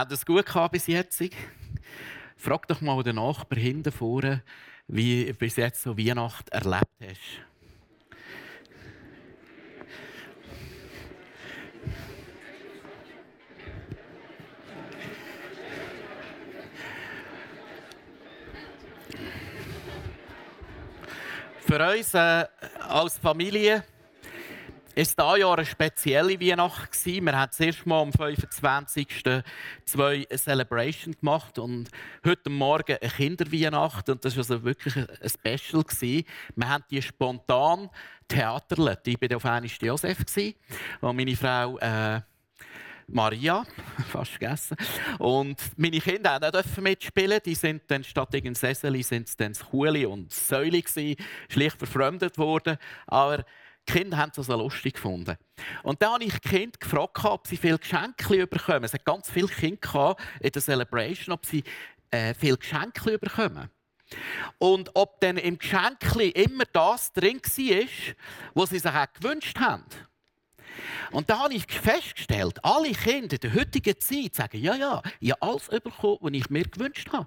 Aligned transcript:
Hat 0.00 0.10
es 0.12 0.24
gut 0.24 0.46
gehabt 0.46 0.72
bis 0.72 0.86
jetzt? 0.86 1.22
Frag 2.34 2.66
doch 2.68 2.80
mal 2.80 3.02
den 3.02 3.16
Nachbar 3.16 3.58
hinten 3.58 3.92
vorne, 3.92 4.42
wie 4.88 5.26
du 5.26 5.34
bis 5.34 5.56
jetzt 5.56 5.82
so 5.82 5.98
Weihnachten 5.98 6.48
erlebt 6.50 6.86
hast. 7.02 7.20
Für 21.66 21.90
uns 21.90 22.14
äh, 22.14 22.46
als 22.88 23.18
Familie 23.18 23.84
ist 24.94 25.18
dieses 25.18 25.38
Jahr 25.38 25.56
eine 25.56 25.66
spezielle 25.66 26.40
Weihnacht. 26.40 27.06
Wir 27.06 27.32
haben 27.32 27.52
zuerst 27.52 27.86
mal 27.86 28.02
am 28.02 28.12
25. 28.12 29.24
zwei 29.84 30.26
Celebration 30.36 31.14
gemacht 31.18 31.58
und 31.58 31.88
heute 32.24 32.50
Morgen 32.50 32.96
eine 33.00 33.10
Kinderweihnacht 33.10 34.08
und 34.08 34.24
das 34.24 34.34
war 34.34 34.40
also 34.40 34.64
wirklich 34.64 34.96
ein 34.96 35.08
Special. 35.28 35.84
Wir 36.56 36.68
haben 36.68 36.84
die 36.90 37.02
spontan 37.02 37.88
theaterlet. 38.28 39.06
Ich 39.06 39.20
war 39.20 39.36
auf 39.36 39.44
einmal 39.44 39.70
Josef 39.80 40.18
und 41.00 41.16
meine 41.16 41.36
Frau 41.36 41.78
äh, 41.78 42.20
Maria, 43.12 43.64
fast 44.08 44.32
vergessen. 44.32 44.76
Und 45.18 45.56
meine 45.76 45.98
Kinder 45.98 46.38
durften 46.38 46.80
auch 46.80 46.82
mitspielen. 46.82 47.40
Die 47.44 47.54
sind 47.54 47.82
dann 47.88 48.04
statt 48.04 48.34
in 48.34 48.54
Sesseli 48.54 49.02
sind 49.02 49.28
es 49.28 49.36
dann 49.36 49.52
Kuhli 49.52 50.06
und 50.06 50.32
Säule 50.32 50.80
gewesen, 50.80 51.16
schlicht 51.48 51.78
verfremdet 51.78 52.38
worden. 52.38 52.76
Aber 53.06 53.44
die 53.88 53.92
Kinder 53.92 54.18
haben 54.18 54.32
also 54.36 54.56
lustig 54.56 54.94
gefunden. 54.94 55.36
Und 55.82 56.00
dann 56.02 56.12
habe 56.14 56.24
ich 56.24 56.38
die 56.38 56.48
Kinder 56.48 56.78
gefragt, 56.78 57.24
ob 57.24 57.46
sie 57.46 57.56
viele 57.56 57.78
Geschenke 57.78 58.46
bekommen. 58.46 58.84
Es 58.84 58.94
hat 58.94 59.04
ganz 59.04 59.30
viele 59.30 59.48
Kinder 59.48 60.16
in 60.40 60.50
der 60.50 60.62
Celebration, 60.62 61.32
ob 61.32 61.46
sie 61.46 61.64
äh, 62.10 62.34
viele 62.34 62.56
Geschenke 62.56 63.18
bekommen. 63.18 63.70
Und 64.58 64.90
ob 64.94 65.20
dann 65.20 65.36
im 65.36 65.58
Geschenk 65.58 65.98
immer 66.34 66.64
das 66.72 67.12
drin 67.12 67.40
war, 67.40 67.88
was 68.54 68.70
sie 68.70 68.78
sich 68.78 68.90
auch 68.90 69.12
gewünscht 69.14 69.58
haben. 69.58 69.84
Und 71.10 71.28
da 71.30 71.40
habe 71.40 71.54
ich 71.54 71.66
festgestellt, 71.66 72.58
alle 72.62 72.92
Kinder 72.92 73.34
in 73.34 73.40
der 73.40 73.54
heutigen 73.54 73.98
Zeit 74.00 74.34
sagen, 74.34 74.58
ja, 74.58 74.74
ja, 74.74 75.02
ich 75.18 75.30
habe 75.30 75.42
alles 75.42 75.68
bekommen, 75.68 76.18
was 76.20 76.32
ich 76.32 76.50
mir 76.50 76.64
gewünscht 76.64 77.08
habe. 77.12 77.26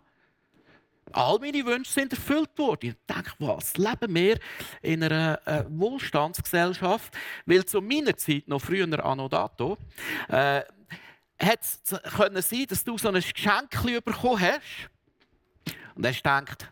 All 1.11 1.37
meine 1.39 1.65
Wünsche 1.65 1.91
sind 1.91 2.13
erfüllt 2.13 2.57
worden. 2.57 2.89
Ich 2.89 3.15
denke, 3.15 3.31
was 3.39 3.77
leben 3.77 4.15
wir 4.15 4.39
in 4.81 5.03
einer 5.03 5.39
äh, 5.45 5.65
Wohlstandsgesellschaft? 5.69 7.15
Weil 7.45 7.65
zu 7.65 7.81
meiner 7.81 8.15
Zeit, 8.15 8.47
noch 8.47 8.61
früher 8.61 9.05
anno 9.05 9.27
dato, 9.27 9.77
äh, 10.29 10.61
hat 11.39 11.59
es 11.61 11.81
können 12.15 12.41
sein, 12.41 12.65
dass 12.67 12.83
du 12.83 12.97
so 12.97 13.09
ein 13.09 13.15
Geschenk 13.15 13.69
bekommen 14.03 14.39
hast 14.39 14.89
und 15.95 16.05
hast 16.05 16.17
gedacht, 16.17 16.71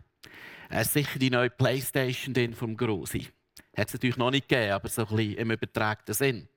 es 0.69 0.87
ist 0.87 0.93
sicher 0.93 1.19
die 1.19 1.29
neue 1.29 1.49
Playstation 1.49 2.53
vom 2.53 2.77
Grossi. 2.77 3.27
Hat 3.75 3.87
es 3.87 3.93
natürlich 3.93 4.17
noch 4.17 4.31
nicht 4.31 4.49
gegeben, 4.49 4.73
aber 4.73 4.89
so 4.89 5.03
ein 5.03 5.15
bisschen 5.15 5.33
im 5.35 5.51
übertragenen 5.51 6.13
Sinn. 6.13 6.49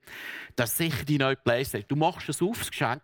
Das 0.57 0.71
ist 0.71 0.79
sicher 0.79 1.05
die 1.05 1.19
neue 1.19 1.37
Playstation. 1.37 1.87
Du 1.89 1.97
machst 1.97 2.29
es 2.29 2.43
auf, 2.43 2.59
das 2.59 2.71
Geschenk, 2.71 3.03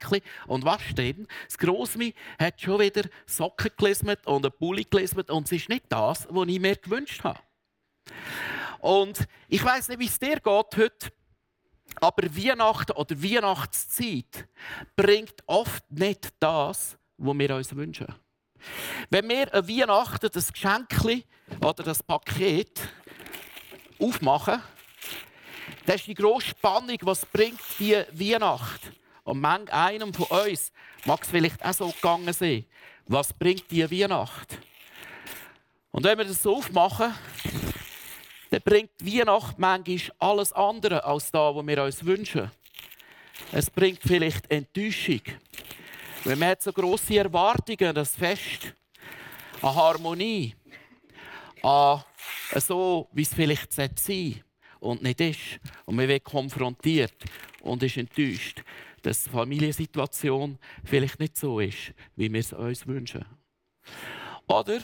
und 0.49 0.65
was 0.65 0.83
steht? 0.83 1.29
Das 1.47 1.57
Grossmi 1.57 2.15
hat 2.39 2.61
schon 2.61 2.81
wieder 2.81 3.09
Socken 3.27 3.71
gelismet 3.77 4.27
und 4.27 4.45
einen 4.45 4.53
Pulli 4.59 4.85
gelismet 4.85 5.31
und 5.31 5.45
es 5.45 5.53
ist 5.53 5.69
nicht 5.69 5.85
das, 5.89 6.27
was 6.29 6.49
ich 6.49 6.61
mir 6.61 6.77
gewünscht 6.77 7.23
habe. 7.23 7.39
Und 8.81 9.27
ich 9.49 9.63
weiß 9.63 9.89
nicht, 9.89 10.01
wie 10.01 10.07
es 10.07 10.19
dir 10.19 10.37
geht 10.37 10.45
heute, 10.45 11.13
aber 12.01 12.35
Weihnachten 12.35 12.93
oder 12.93 13.23
Weihnachtszeit 13.23 14.49
bringt 14.97 15.37
oft 15.47 15.89
nicht 15.91 16.31
das, 16.41 16.97
was 17.17 17.39
wir 17.39 17.55
uns 17.55 17.77
wünschen. 17.77 18.13
Wenn 19.11 19.29
wir 19.29 19.53
an 19.55 19.69
Weihnachten 19.69 20.31
das 20.33 20.53
Geschenk 20.53 20.89
oder 21.61 21.83
das 21.83 22.03
Paket 22.03 22.81
aufmachen, 24.01 24.63
das 25.87 25.97
ist 25.97 26.07
die 26.09 26.15
grosse 26.15 26.49
Spannung, 26.49 26.99
was 27.03 27.25
bringt 27.27 27.61
die 27.79 27.95
Weihnacht. 28.13 28.93
Und 29.25 29.41
manch 29.41 29.73
einem 29.73 30.13
von 30.13 30.27
uns 30.27 30.73
mag 31.05 31.23
es 31.23 31.31
vielleicht 31.31 31.65
auch 31.65 31.73
so 31.73 31.89
gegangen 31.89 32.33
sein. 32.33 32.65
Was 33.07 33.33
bringt 33.33 33.71
die 33.71 33.89
Weihnacht? 33.91 34.59
Und 35.91 36.05
wenn 36.05 36.19
wir 36.19 36.25
das 36.25 36.43
so 36.43 36.57
aufmachen, 36.57 37.15
dann 38.51 38.63
bringt 38.63 38.91
Weihnacht 39.01 39.59
manchmal 39.59 40.17
alles 40.19 40.53
andere 40.53 41.05
als 41.05 41.31
das, 41.31 41.55
was 41.55 41.67
wir 41.67 41.83
uns 41.83 42.05
wünschen. 42.05 42.51
Es 43.53 43.71
bringt 43.71 44.01
vielleicht 44.03 44.51
Enttäuschung. 44.51 45.23
Weil 46.25 46.37
man 46.37 46.51
hat 46.51 46.63
so 46.63 46.73
grosse 46.73 47.19
Erwartungen, 47.19 47.95
das 47.95 48.15
Fest, 48.15 48.75
an 49.63 49.75
Harmonie, 49.75 50.55
an 51.63 52.03
so, 52.57 53.09
wie 53.13 53.23
es 53.23 53.35
vielleicht 53.35 53.73
sein 53.73 53.91
sollte 53.97 54.45
und 54.81 55.03
nicht 55.03 55.21
ist. 55.21 55.61
Und 55.85 55.97
man 55.97 56.09
wird 56.09 56.25
konfrontiert 56.25 57.15
und 57.63 57.83
ist 57.83 57.97
enttäuscht, 57.97 58.63
dass 59.03 59.25
die 59.25 59.31
Familiensituation 59.31 60.59
vielleicht 60.85 61.21
nicht 61.21 61.37
so 61.37 61.61
ist, 61.61 61.93
wie 62.17 62.33
wir 62.33 62.41
es 62.41 62.53
uns 62.53 62.87
wünschen. 62.87 63.25
Oder 64.47 64.81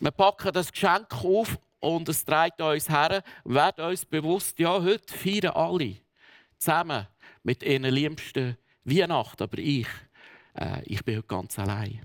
wir 0.00 0.10
packen 0.10 0.52
das 0.52 0.70
Geschenk 0.70 1.12
auf 1.24 1.58
und 1.80 2.08
es 2.08 2.24
trägt 2.24 2.60
uns 2.60 2.88
her 2.88 3.22
und 3.44 3.54
werden 3.54 3.86
uns 3.86 4.04
bewusst, 4.04 4.58
ja, 4.58 4.82
heute 4.82 5.12
feiern 5.12 5.54
alle 5.54 5.96
zusammen 6.58 7.06
mit 7.42 7.62
ihren 7.62 7.84
liebsten 7.84 8.56
Weihnachten, 8.84 9.42
aber 9.42 9.58
ich, 9.58 9.88
äh, 10.54 10.82
ich 10.84 11.04
bin 11.04 11.16
heute 11.16 11.26
ganz 11.26 11.58
allein. 11.58 12.04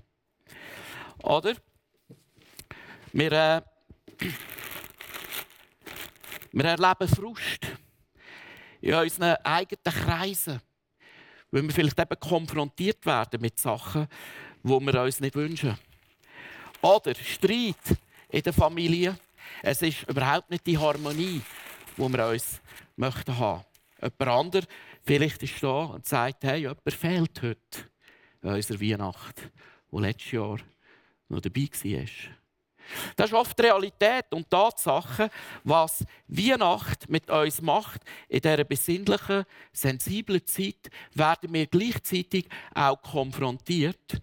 Oder 1.22 1.54
wir, 3.12 3.32
äh, 3.32 3.62
wir 6.52 6.64
erleben 6.64 7.08
Frust 7.08 7.66
in 8.80 8.94
unseren 8.94 9.36
eigenen 9.44 9.84
Kreisen, 9.84 10.60
weil 11.50 11.62
wir 11.62 11.70
vielleicht 11.70 11.98
eben 11.98 12.20
konfrontiert 12.20 13.04
werden 13.06 13.40
mit 13.40 13.58
Sachen, 13.58 14.08
die 14.62 14.68
wir 14.68 15.02
uns 15.02 15.20
nicht 15.20 15.34
wünschen. 15.34 15.76
Oder 16.82 17.14
Streit 17.14 17.98
in 18.28 18.42
der 18.42 18.52
Familie. 18.52 19.18
Es 19.62 19.82
ist 19.82 20.08
überhaupt 20.08 20.50
nicht 20.50 20.66
die 20.66 20.78
Harmonie, 20.78 21.42
die 21.96 22.12
wir 22.12 22.28
uns 22.28 22.60
möchten 22.96 23.38
haben. 23.38 23.64
Jemand 24.00 24.22
anderes 24.22 24.66
vielleicht 25.04 25.42
ist 25.42 25.62
da 25.62 25.84
und 25.84 26.06
sagt, 26.06 26.44
hey, 26.44 26.60
jemand 26.60 26.92
fehlt 26.92 27.42
heute 27.42 27.90
an 28.42 28.54
unserer 28.54 28.80
Weihnacht, 28.80 29.50
der 29.92 30.00
letztes 30.00 30.32
Jahr 30.32 30.58
noch 31.28 31.40
dabei 31.40 31.68
war. 31.84 32.39
Das 33.16 33.30
ist 33.30 33.36
oft 33.36 33.60
Realität 33.60 34.26
und 34.30 34.50
Tatsache, 34.50 35.30
was 35.64 36.04
Weihnacht 36.26 37.08
mit 37.08 37.30
uns 37.30 37.62
macht. 37.62 38.02
In 38.28 38.40
dieser 38.40 38.64
besinnlichen, 38.64 39.44
sensiblen 39.72 40.46
Zeit 40.46 40.90
werden 41.14 41.52
wir 41.52 41.66
gleichzeitig 41.66 42.48
auch 42.74 43.00
konfrontiert 43.02 44.20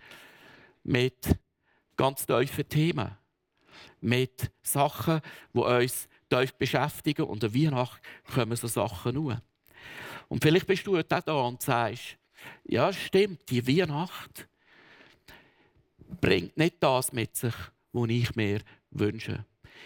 mit 0.83 1.37
ganz 1.95 2.25
tiefen 2.25 2.67
Themen. 2.67 3.17
Mit 4.01 4.51
Sachen, 4.61 5.21
die 5.53 5.59
uns 5.59 6.07
tief 6.29 6.53
beschäftigen. 6.53 7.23
Und 7.23 7.43
an 7.43 7.53
Weihnachten 7.53 8.01
kommen 8.33 8.55
so 8.55 8.67
Sachen 8.67 9.15
nur. 9.15 9.41
Und 10.27 10.43
vielleicht 10.43 10.67
bist 10.67 10.85
du 10.85 10.97
auch 10.97 11.03
da 11.03 11.21
und 11.33 11.61
sagst, 11.61 12.17
ja, 12.65 12.91
stimmt, 12.91 13.49
die 13.49 13.65
Weihnacht 13.65 14.47
bringt 16.21 16.57
nicht 16.57 16.75
das 16.79 17.11
mit 17.11 17.35
sich, 17.35 17.53
was 18.01 18.09
ich 18.09 18.35
mir 18.35 18.61
wünsche. 18.91 19.45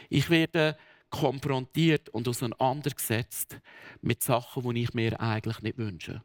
Ich 0.09 0.29
werde 0.29 0.77
konfrontiert 1.09 2.09
und 2.09 2.27
auseinandergesetzt 2.27 3.57
mit 4.01 4.23
Sachen, 4.23 4.73
die 4.73 4.83
ich 4.83 4.93
mir 4.93 5.19
eigentlich 5.19 5.61
nicht 5.61 5.77
wünsche. 5.77 6.23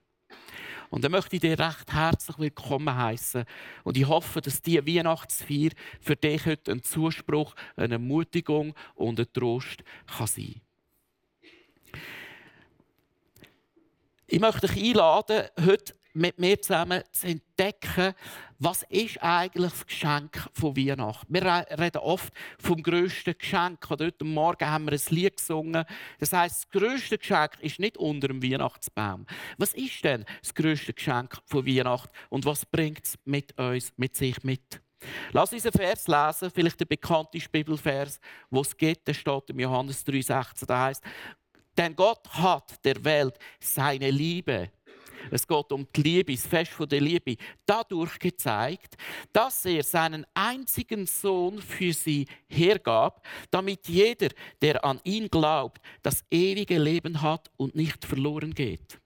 Und 0.91 1.05
dann 1.05 1.13
möchte 1.13 1.37
ich 1.37 1.43
dir 1.43 1.59
recht 1.59 1.93
herzlich 1.93 2.39
willkommen 2.39 2.95
heißen. 2.97 3.45
Und 3.83 3.97
ich 3.97 4.07
hoffe, 4.07 4.41
dass 4.41 4.63
die 4.63 4.87
Weihnachtsfeier 4.87 5.71
für 6.01 6.17
dich 6.17 6.47
heute 6.47 6.73
ein 6.73 6.83
Zuspruch, 6.83 7.55
eine 7.77 7.95
Ermutigung 7.95 8.75
und 8.95 9.19
ein 9.19 9.33
Trost 9.33 9.83
kann 10.07 10.27
sein 10.27 10.61
Ich 14.29 14.41
möchte 14.41 14.67
dich 14.67 14.83
einladen, 14.83 15.49
heute 15.65 15.95
mit 16.15 16.39
mir 16.39 16.61
zusammen 16.61 17.03
zu 17.13 17.27
entdecken, 17.29 18.15
was 18.59 18.83
ist 18.89 19.23
eigentlich 19.23 19.73
das 19.73 19.87
Geschenk 19.87 20.49
von 20.53 20.77
Weihnachten? 20.77 21.33
Wir 21.33 21.67
reden 21.79 21.99
oft 21.99 22.33
vom 22.59 22.83
grössten 22.83 23.37
Geschenk. 23.37 23.91
Oder 23.91 24.07
heute 24.07 24.25
Morgen 24.25 24.67
haben 24.67 24.87
wir 24.87 24.93
ein 24.93 25.01
Lied 25.11 25.37
gesungen. 25.37 25.85
Das 26.19 26.33
heißt, 26.33 26.65
das 26.65 26.71
grösste 26.71 27.19
Geschenk 27.19 27.53
ist 27.61 27.79
nicht 27.79 27.97
unter 27.99 28.29
dem 28.29 28.43
Weihnachtsbaum. 28.43 29.27
Was 29.59 29.75
ist 29.75 30.03
denn 30.05 30.25
das 30.43 30.55
grösste 30.55 30.93
Geschenk 30.95 31.37
von 31.45 31.67
Weihnachten 31.67 32.11
und 32.31 32.45
was 32.45 32.65
bringt 32.65 33.05
es 33.05 33.19
mit 33.25 33.59
uns, 33.59 33.93
mit 33.97 34.17
sich 34.17 34.43
mit? 34.43 34.81
Lass 35.33 35.53
uns 35.53 35.67
einen 35.67 35.73
Vers 35.73 36.09
lesen, 36.09 36.51
vielleicht 36.51 36.81
der 36.81 36.87
bekannteste 36.87 37.51
Bibelvers, 37.51 38.19
wo 38.51 38.63
es 38.63 38.77
geht, 38.77 39.07
der 39.07 39.15
steht 39.15 39.51
im 39.51 39.61
Johannes 39.61 40.07
3,16. 40.07 40.67
Da 40.67 40.85
heißt, 40.85 41.03
denn 41.77 41.95
Gott 41.95 42.27
hat 42.31 42.85
der 42.85 43.05
Welt 43.05 43.39
seine 43.61 44.11
Liebe 44.11 44.71
es 45.31 45.47
geht 45.47 45.73
um 45.73 45.87
die 45.95 46.03
Liebe, 46.03 46.33
das 46.33 46.47
Fest 46.47 46.73
der 46.79 47.01
Liebe. 47.01 47.37
Dadurch 47.65 48.19
gezeigt, 48.19 48.97
dass 49.33 49.65
er 49.65 49.83
seinen 49.83 50.27
einzigen 50.35 51.07
Sohn 51.07 51.61
für 51.61 51.93
sie 51.93 52.27
hergab, 52.49 53.27
damit 53.51 53.89
jeder, 53.89 54.29
der 54.61 54.85
an 54.85 55.01
ihn 55.05 55.29
glaubt, 55.29 55.81
das 56.03 56.25
ewige 56.31 56.79
Leben 56.79 57.23
hat 57.23 57.51
und 57.57 57.75
nicht 57.75 58.05
verloren 58.05 58.55
geht. 58.55 59.01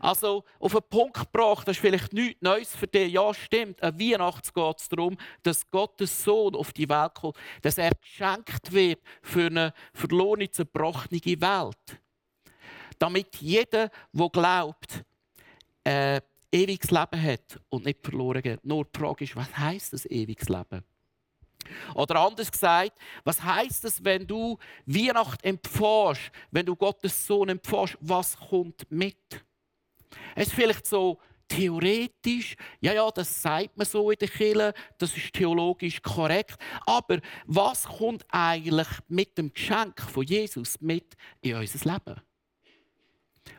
Also 0.00 0.44
auf 0.58 0.74
einen 0.74 0.88
Punkt 0.88 1.18
gebracht, 1.18 1.68
das 1.68 1.76
ist 1.76 1.80
vielleicht 1.80 2.12
nichts 2.12 2.40
Neues 2.40 2.74
für 2.74 2.86
dich. 2.86 3.12
Ja, 3.12 3.32
stimmt. 3.34 3.82
An 3.82 3.98
Weihnachten 3.98 4.50
geht 4.54 4.78
es 4.78 4.88
darum, 4.88 5.16
dass 5.42 5.68
Gottes 5.70 6.24
Sohn 6.24 6.54
auf 6.54 6.72
die 6.72 6.88
Welt 6.88 7.14
kommt, 7.14 7.36
dass 7.60 7.78
er 7.78 7.90
geschenkt 7.90 8.72
wird 8.72 9.00
für 9.22 9.46
eine 9.46 9.72
verlorene, 9.92 10.50
zerbrochene 10.50 11.20
Welt. 11.20 12.00
Damit 12.98 13.36
jeder, 13.36 13.90
der 14.12 14.28
glaubt, 14.30 15.04
äh, 15.84 16.20
ewiges 16.50 16.90
Leben 16.90 17.22
hat 17.22 17.60
und 17.70 17.84
nicht 17.84 18.00
verloren 18.02 18.42
geht. 18.42 18.64
Nur 18.64 18.84
die 18.84 18.98
Frage 18.98 19.24
ist, 19.24 19.36
was 19.36 19.56
heißt 19.56 19.92
das 19.92 20.06
ewiges 20.06 20.48
Leben? 20.48 20.84
Oder 21.94 22.16
anders 22.16 22.50
gesagt, 22.50 22.92
was 23.24 23.42
heißt 23.42 23.84
es, 23.84 24.04
wenn 24.04 24.26
du 24.26 24.58
Weihnacht 24.84 25.44
empfährst, 25.44 26.32
wenn 26.50 26.66
du 26.66 26.74
Gottes 26.74 27.26
Sohn 27.26 27.48
empfährst, 27.48 27.96
was 28.00 28.36
kommt 28.36 28.90
mit? 28.90 29.44
Es 30.34 30.48
ist 30.48 30.54
vielleicht 30.54 30.86
so 30.86 31.20
theoretisch, 31.48 32.56
ja, 32.80 32.92
ja, 32.94 33.10
das 33.10 33.42
sagt 33.42 33.76
man 33.76 33.86
so 33.86 34.10
in 34.10 34.18
der 34.18 34.28
Kirche, 34.28 34.74
das 34.98 35.16
ist 35.16 35.32
theologisch 35.32 36.00
korrekt, 36.00 36.56
aber 36.86 37.20
was 37.46 37.84
kommt 37.84 38.24
eigentlich 38.30 38.88
mit 39.08 39.36
dem 39.36 39.52
Geschenk 39.52 40.00
von 40.00 40.24
Jesus 40.24 40.80
mit 40.80 41.14
in 41.42 41.56
unser 41.56 41.92
Leben? 41.92 42.20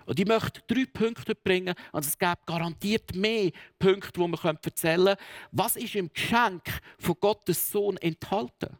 Und 0.06 0.19
ich 0.19 0.25
möchte 0.25 0.62
drei 0.68 0.85
Punkte 0.85 1.35
bringen, 1.35 1.75
und 1.91 2.06
es 2.06 2.18
gibt 2.18 2.45
garantiert 2.45 3.15
mehr 3.15 3.51
Punkte, 3.80 4.12
die 4.13 4.27
wir 4.27 4.59
erzählen 4.63 5.06
können. 5.06 5.18
Was 5.51 5.75
ist 5.75 5.95
im 5.95 6.12
Geschenk 6.12 6.63
von 7.00 7.15
Gottes 7.19 7.71
Sohn 7.71 7.97
enthalten? 7.97 8.77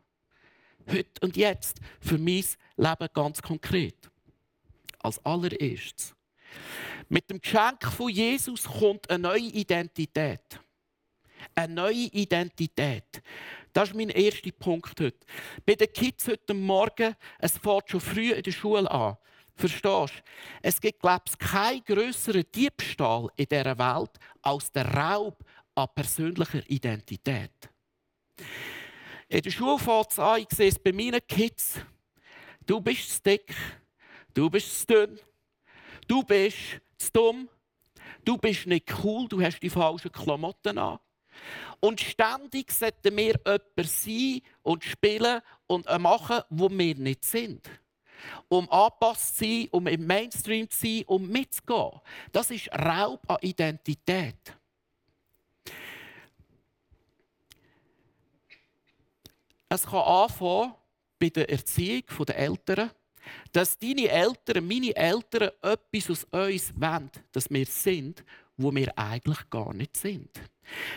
Heute 0.89 1.21
und 1.21 1.38
jetzt 1.38 1.79
für 2.01 2.17
mein 2.17 2.44
Leben 2.77 3.07
ganz 3.13 3.41
konkret. 3.41 4.09
Als 5.00 5.23
allererstes. 5.25 6.15
Mit 7.09 7.29
dem 7.29 7.41
Geschenk 7.41 7.83
von 7.85 8.09
Jesus 8.09 8.63
kommt 8.63 9.09
eine 9.09 9.19
neue 9.19 9.39
Identität. 9.39 10.59
Eine 11.56 11.73
neue 11.73 11.94
Identität. 11.94 13.21
Das 13.73 13.89
ist 13.89 13.95
mein 13.95 14.09
erster 14.09 14.51
Punkt 14.51 14.99
heute. 14.99 15.17
Bei 15.65 15.75
den 15.75 15.91
Kids 15.91 16.27
heute 16.27 16.53
Morgen, 16.53 17.15
es 17.39 17.57
fängt 17.57 17.89
schon 17.89 17.99
früh 17.99 18.31
in 18.31 18.44
der 18.44 18.51
Schule 18.51 18.89
an. 18.89 19.17
Verstehst 19.55 19.85
du? 19.85 20.21
Es 20.61 20.81
gibt, 20.81 21.00
glaube 21.00 21.23
ich, 21.27 21.38
keinen 21.38 21.83
grösseren 21.83 22.45
Diebstahl 22.53 23.27
in 23.35 23.45
dieser 23.45 23.77
Welt 23.77 24.11
als 24.41 24.71
der 24.71 24.88
Raub 24.94 25.44
an 25.75 25.88
persönlicher 25.94 26.67
Identität. 26.69 27.51
In 29.29 29.41
der 29.41 29.51
Schule 29.51 29.79
fängt 29.79 30.11
es 30.11 30.19
an, 30.19 30.41
ich 30.41 30.50
sehe 30.51 30.69
es 30.69 30.79
bei 30.79 30.91
meinen 30.91 31.25
Kids. 31.27 31.79
Du 32.65 32.81
bist 32.81 33.09
zu 33.09 33.21
dick, 33.21 33.53
du 34.33 34.50
bist 34.50 34.79
zu 34.79 34.85
dünn, 34.88 35.19
du 36.07 36.23
bist 36.23 36.57
zu 36.97 37.11
dumm, 37.11 37.49
du 38.25 38.38
bist 38.38 38.67
nicht 38.67 38.91
cool, 39.03 39.27
du 39.27 39.41
hast 39.41 39.59
die 39.59 39.69
falschen 39.69 40.11
Klamotten 40.11 40.77
an. 40.77 40.99
Und 41.79 41.99
ständig 41.99 42.71
sollten 42.71 43.17
wir 43.17 43.35
jemand 43.45 43.89
sein 43.89 44.41
und 44.61 44.83
spielen 44.83 45.41
und 45.67 45.85
machen, 45.99 46.41
wo 46.49 46.69
wir 46.69 46.95
nicht 46.95 47.25
sind 47.25 47.69
um 48.47 48.69
angepasst 48.69 49.37
zu 49.37 49.43
sein, 49.45 49.67
um 49.71 49.87
im 49.87 50.05
Mainstream 50.05 50.69
zu 50.69 50.79
sein, 50.79 51.03
um 51.07 51.27
mitzugehen. 51.27 51.99
Das 52.31 52.51
ist 52.51 52.69
Raub 52.71 53.21
an 53.29 53.37
Identität. 53.41 54.35
Es 59.69 59.85
kann 59.85 60.01
anfangen 60.01 60.75
bei 61.19 61.29
der 61.29 61.49
Erziehung 61.49 62.03
der 62.27 62.37
Eltern, 62.37 62.91
dass 63.51 63.77
deine 63.77 64.07
Eltern, 64.07 64.67
meine 64.67 64.95
Eltern 64.95 65.49
etwas 65.61 66.09
aus 66.09 66.23
uns 66.25 66.73
wollen, 66.75 67.09
dass 67.31 67.49
wir 67.49 67.65
sind, 67.65 68.23
wo 68.57 68.73
wir 68.73 68.97
eigentlich 68.97 69.50
gar 69.50 69.73
nicht 69.73 69.97
sind. 69.97 70.29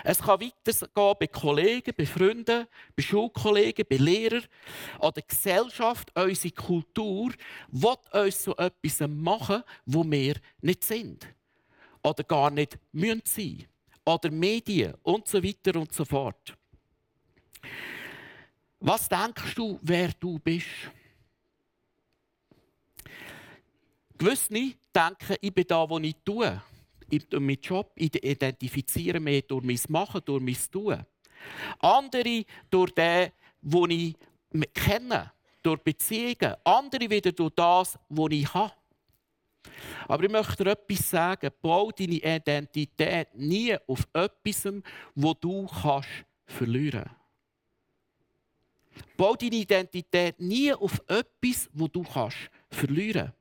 Es 0.05 0.19
kann 0.19 0.41
weitergehen 0.41 1.15
bei 1.19 1.27
Kollegen, 1.27 1.93
bei 1.97 2.07
Freunden, 2.07 2.67
bei 2.95 3.03
Schulkollegen, 3.03 3.85
bei 3.89 3.97
Lehrern, 3.97 4.45
an 5.01 5.13
der 5.15 5.25
Gesellschaft, 5.25 6.13
unsere 6.15 6.55
Kultur 6.55 7.33
will 7.69 7.97
uns 8.13 8.45
so 8.45 8.57
etwas 8.57 9.01
machen, 9.09 9.63
wo 9.85 10.05
wir 10.05 10.37
nicht 10.61 10.85
sind. 10.85 11.27
Oder 12.03 12.23
gar 12.25 12.51
nicht 12.51 12.79
müssen 12.93 13.23
sein. 13.25 13.67
Oder 14.05 14.31
Medien 14.31 14.95
und 15.03 15.27
so 15.27 15.43
weiter 15.43 15.81
und 15.81 15.93
so 15.93 16.05
fort. 16.05 16.57
Was 18.79 19.09
denkst 19.09 19.55
du, 19.57 19.81
wer 19.83 20.11
du 20.21 20.39
bist? 20.39 20.67
Gewisse 24.17 24.53
denken, 24.95 25.37
ich 25.41 25.53
bin 25.53 25.65
da, 25.67 25.91
wo 25.91 25.99
ich 25.99 26.15
tue 26.25 26.63
durch 27.09 27.43
meinen 27.43 27.61
Job 27.61 27.93
identifizieren 27.97 29.25
mich 29.25 29.47
durch 29.47 29.65
mein 29.65 29.81
Machen, 29.89 30.21
durch 30.25 30.43
mein 30.43 30.57
Tun. 30.71 31.05
Andere 31.79 32.45
durch 32.71 32.93
den, 32.93 33.31
den 33.61 33.91
ich 33.91 34.17
kenne, 34.75 35.33
durch 35.63 35.81
Beziehungen. 35.83 36.55
Andere 36.65 37.11
wieder 37.11 37.33
durch 37.33 37.55
das, 37.55 37.99
was 38.09 38.31
ich 38.31 38.53
habe. 38.55 38.73
Aber 40.09 40.25
ich 40.25 40.31
möchte 40.31 40.65
dir 40.65 40.71
etwas 40.71 41.11
sagen. 41.11 41.51
Bau 41.61 41.91
deine 41.91 42.15
Identität 42.15 43.35
nie 43.35 43.77
auf 43.87 44.07
etwas, 44.13 44.73
wo 45.15 45.35
du 45.35 45.67
kannst 45.67 46.09
verlieren 46.47 47.05
kannst. 47.05 47.27
Bau 49.17 49.35
deine 49.35 49.57
Identität 49.57 50.41
nie 50.41 50.73
auf 50.73 51.01
etwas, 51.09 51.69
wo 51.73 51.89
du 51.89 52.03
kannst 52.03 52.37
verlieren. 52.71 53.33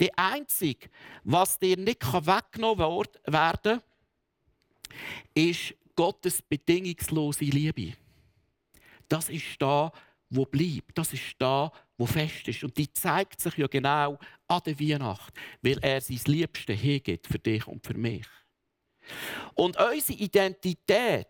Die 0.00 0.12
Einzige, 0.16 0.88
was 1.22 1.58
dir 1.58 1.76
nicht 1.76 2.04
weggenommen 2.04 3.06
werden 3.26 3.80
kann, 3.80 3.82
ist 5.34 5.74
Gottes 5.94 6.42
bedingungslose 6.42 7.44
Liebe. 7.44 7.94
Das 9.08 9.28
ist 9.28 9.60
da, 9.60 9.92
wo 10.30 10.44
bleibt. 10.44 10.96
Das 10.96 11.12
ist 11.12 11.34
da, 11.38 11.70
wo 11.96 12.06
fest 12.06 12.48
ist. 12.48 12.64
Und 12.64 12.76
die 12.76 12.92
zeigt 12.92 13.40
sich 13.40 13.56
ja 13.56 13.66
genau 13.66 14.18
an 14.48 14.60
der 14.66 14.78
Weihnacht, 14.80 15.32
weil 15.62 15.78
er 15.80 16.00
sein 16.00 16.20
Liebste 16.26 16.72
hergibt 16.72 17.26
für 17.26 17.38
dich 17.38 17.66
und 17.66 17.86
für 17.86 17.94
mich. 17.94 18.26
Und 19.54 19.76
unsere 19.76 20.18
Identität, 20.18 21.28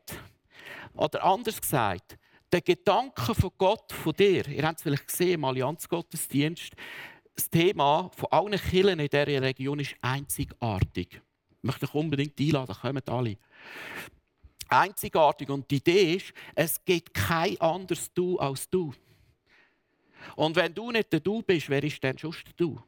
oder 0.95 1.25
anders 1.25 1.61
gesagt, 1.61 2.17
der 2.53 2.61
Gedanke 2.61 3.35
von 3.35 3.51
Gott, 3.59 3.93
von 3.93 4.15
dir, 4.15 4.47
ihr 4.47 4.63
habt 4.63 4.79
es 4.79 4.85
vielleicht 4.85 5.09
gesehen 5.09 5.35
im 5.35 5.45
Allianzgottesdienst, 5.45 6.73
das 7.35 7.51
Thema 7.51 8.11
von 8.15 8.29
allen 8.31 8.59
Kirchen 8.59 9.01
in 9.01 9.09
dieser 9.09 9.27
Region 9.27 9.81
ist 9.81 9.97
einzigartig. 10.01 11.09
Ich 11.13 11.63
möchte 11.63 11.87
euch 11.87 11.95
unbedingt 11.95 12.39
einladen, 12.39 12.77
kommen 12.81 13.03
alle. 13.09 13.37
Einzigartig. 14.69 15.49
Und 15.49 15.71
die 15.71 15.77
Idee 15.77 16.15
ist, 16.15 16.33
es 16.55 16.85
gibt 16.85 17.15
kein 17.15 17.61
anderes 17.61 18.13
Du 18.13 18.39
als 18.39 18.69
du. 18.69 18.93
Und 20.37 20.57
wenn 20.57 20.75
du 20.75 20.91
nicht 20.91 21.13
der 21.13 21.21
Du 21.21 21.43
bist, 21.43 21.69
wer 21.69 21.83
ist 21.83 22.03
denn 22.03 22.19
schon 22.19 22.35
der 22.47 22.53
Du? 22.57 22.83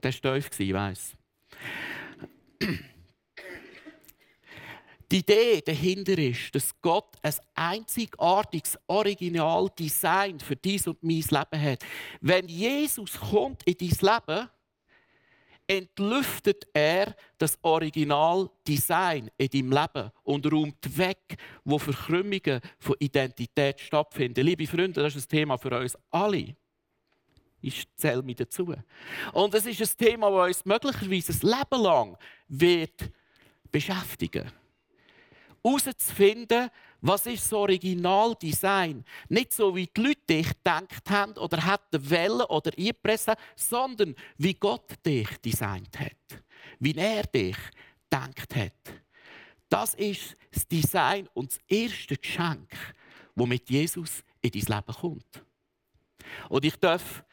Das 0.00 0.22
war 0.22 0.38
tief, 0.38 0.60
ich 0.60 0.72
weiss. 0.72 1.16
Die 5.10 5.18
Idee 5.18 5.62
dahinter 5.64 6.18
ist, 6.18 6.52
dass 6.54 6.74
Gott 6.80 7.16
ein 7.22 7.34
einzigartiges 7.54 8.76
Originaldesign 8.88 10.40
für 10.40 10.56
dies 10.56 10.88
und 10.88 11.00
mein 11.02 11.22
Leben 11.22 11.62
hat. 11.62 11.84
Wenn 12.20 12.48
Jesus 12.48 13.12
kommt 13.12 13.62
in 13.64 13.76
dein 13.78 14.14
Leben, 14.26 14.48
entlüftet 15.68 16.66
er 16.72 17.14
das 17.38 17.58
Originaldesign 17.62 19.30
in 19.36 19.48
deinem 19.48 19.72
Leben 19.72 20.10
und 20.24 20.52
räumt 20.52 20.98
weg, 20.98 21.36
wo 21.64 21.78
Verkrümmungen 21.78 22.60
von 22.78 22.96
Identität 22.98 23.80
stattfinden. 23.80 24.44
Liebe 24.44 24.66
Freunde, 24.66 25.02
das 25.02 25.14
ist 25.14 25.26
ein 25.26 25.36
Thema 25.36 25.56
für 25.56 25.78
uns 25.78 25.96
alle. 26.10 26.56
Ich 27.60 27.84
zähle 27.96 28.22
mich 28.22 28.36
dazu. 28.36 28.74
Und 29.32 29.54
es 29.54 29.66
ist 29.66 29.80
ein 29.80 30.06
Thema, 30.06 30.30
das 30.30 30.56
uns 30.58 30.64
möglicherweise 30.64 31.32
ein 31.32 31.58
Leben 31.58 31.82
lang 31.82 32.18
wird 32.48 33.10
beschäftigen. 33.70 34.52
Herauszufinden, 35.66 36.70
was 37.00 37.26
ist 37.26 37.44
das 37.44 37.52
Originaldesign? 37.52 39.04
Nicht 39.28 39.52
so, 39.52 39.74
wie 39.74 39.86
die 39.86 40.00
Leute 40.00 40.20
dich 40.28 40.48
gedacht 40.48 41.10
haben 41.10 41.32
oder 41.32 41.64
hätten 41.64 42.10
wollen 42.10 42.42
oder 42.42 42.70
eingepresst 42.76 43.32
sondern 43.56 44.14
wie 44.38 44.54
Gott 44.54 44.94
dich 45.04 45.28
designt 45.38 45.98
hat. 45.98 46.42
Wie 46.78 46.94
er 46.94 47.24
dich 47.24 47.56
gedacht 48.08 48.54
hat. 48.54 48.94
Das 49.68 49.94
ist 49.94 50.36
das 50.52 50.66
Design 50.68 51.28
und 51.34 51.50
das 51.50 51.60
erste 51.66 52.16
Geschenk, 52.16 52.70
das 53.34 53.46
mit 53.46 53.68
Jesus 53.68 54.22
in 54.40 54.50
dein 54.52 54.76
Leben 54.76 54.94
kommt. 55.00 55.44
Und 56.48 56.64
ich 56.64 56.76
darf 56.76 57.24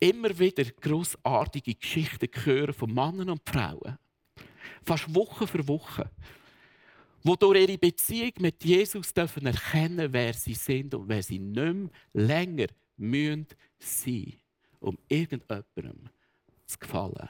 immer 0.00 0.38
wieder 0.38 0.64
großartige 0.64 1.74
Geschichten 1.74 2.28
hören 2.44 2.72
von 2.72 2.92
Männern 2.92 3.30
und 3.30 3.48
Frauen. 3.48 3.98
Fast 4.82 5.14
Woche 5.14 5.46
für 5.46 5.66
Woche 5.68 6.10
wo 7.26 7.34
durch 7.34 7.60
ihre 7.60 7.76
Beziehung 7.76 8.32
mit 8.38 8.62
Jesus 8.64 9.12
dürfen 9.12 9.46
erkennen, 9.46 10.12
wer 10.12 10.32
sie 10.32 10.54
sind 10.54 10.94
und 10.94 11.08
wer 11.08 11.22
sie 11.22 11.40
nicht 11.40 11.56
mehr 11.56 11.90
länger 12.12 12.68
müssen 12.96 13.48
sein, 13.80 14.34
um 14.78 14.96
irgendjemandem 15.08 16.08
zu 16.66 16.78
gefallen. 16.78 17.28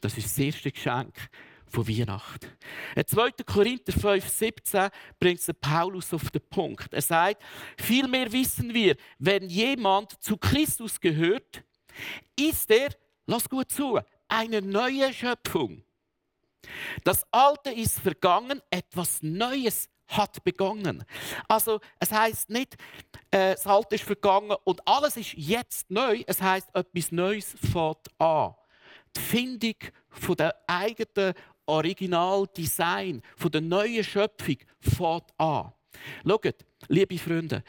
Das 0.00 0.18
ist 0.18 0.26
das 0.26 0.38
erste 0.38 0.72
Geschenk 0.72 1.14
von 1.66 1.86
Weihnachten. 1.86 2.48
In 2.96 3.06
2. 3.06 3.30
Korinther 3.46 3.92
5,17 3.92 4.90
bringt 5.20 5.60
Paulus 5.60 6.12
auf 6.12 6.28
den 6.30 6.42
Punkt. 6.50 6.92
Er 6.92 7.02
sagt, 7.02 7.42
vielmehr 7.78 8.30
wissen 8.32 8.74
wir, 8.74 8.96
wenn 9.20 9.48
jemand 9.48 10.20
zu 10.20 10.36
Christus 10.36 11.00
gehört, 11.00 11.62
ist 12.36 12.68
er, 12.72 12.90
lass 13.26 13.48
gut 13.48 13.70
zu, 13.70 14.00
eine 14.26 14.60
neue 14.60 15.12
Schöpfung. 15.12 15.84
Das 17.04 17.24
Alte 17.30 17.70
ist 17.70 17.98
vergangen, 18.00 18.60
etwas 18.70 19.22
Neues 19.22 19.88
hat 20.08 20.44
begonnen. 20.44 21.04
Also 21.48 21.80
es 21.98 22.12
heißt 22.12 22.50
nicht, 22.50 22.76
äh, 23.30 23.54
das 23.54 23.66
Alte 23.66 23.94
ist 23.94 24.04
vergangen 24.04 24.56
und 24.64 24.86
alles 24.86 25.16
ist 25.16 25.34
jetzt 25.34 25.90
neu. 25.90 26.22
Es 26.26 26.40
heißt, 26.40 26.68
etwas 26.74 27.12
Neues 27.12 27.54
fängt 27.72 28.08
an. 28.18 28.54
Die 29.16 29.20
Findung 29.20 29.76
von 30.10 30.36
der 30.36 30.54
eigenen 30.66 31.34
Originaldesign, 31.66 33.22
von 33.36 33.50
der 33.50 33.60
neuen 33.60 34.04
Schöpfung 34.04 34.58
fängt 34.80 35.32
an. 35.38 35.72
Schaut, 36.26 36.64
liebe 36.88 37.18
Freunde, 37.18 37.62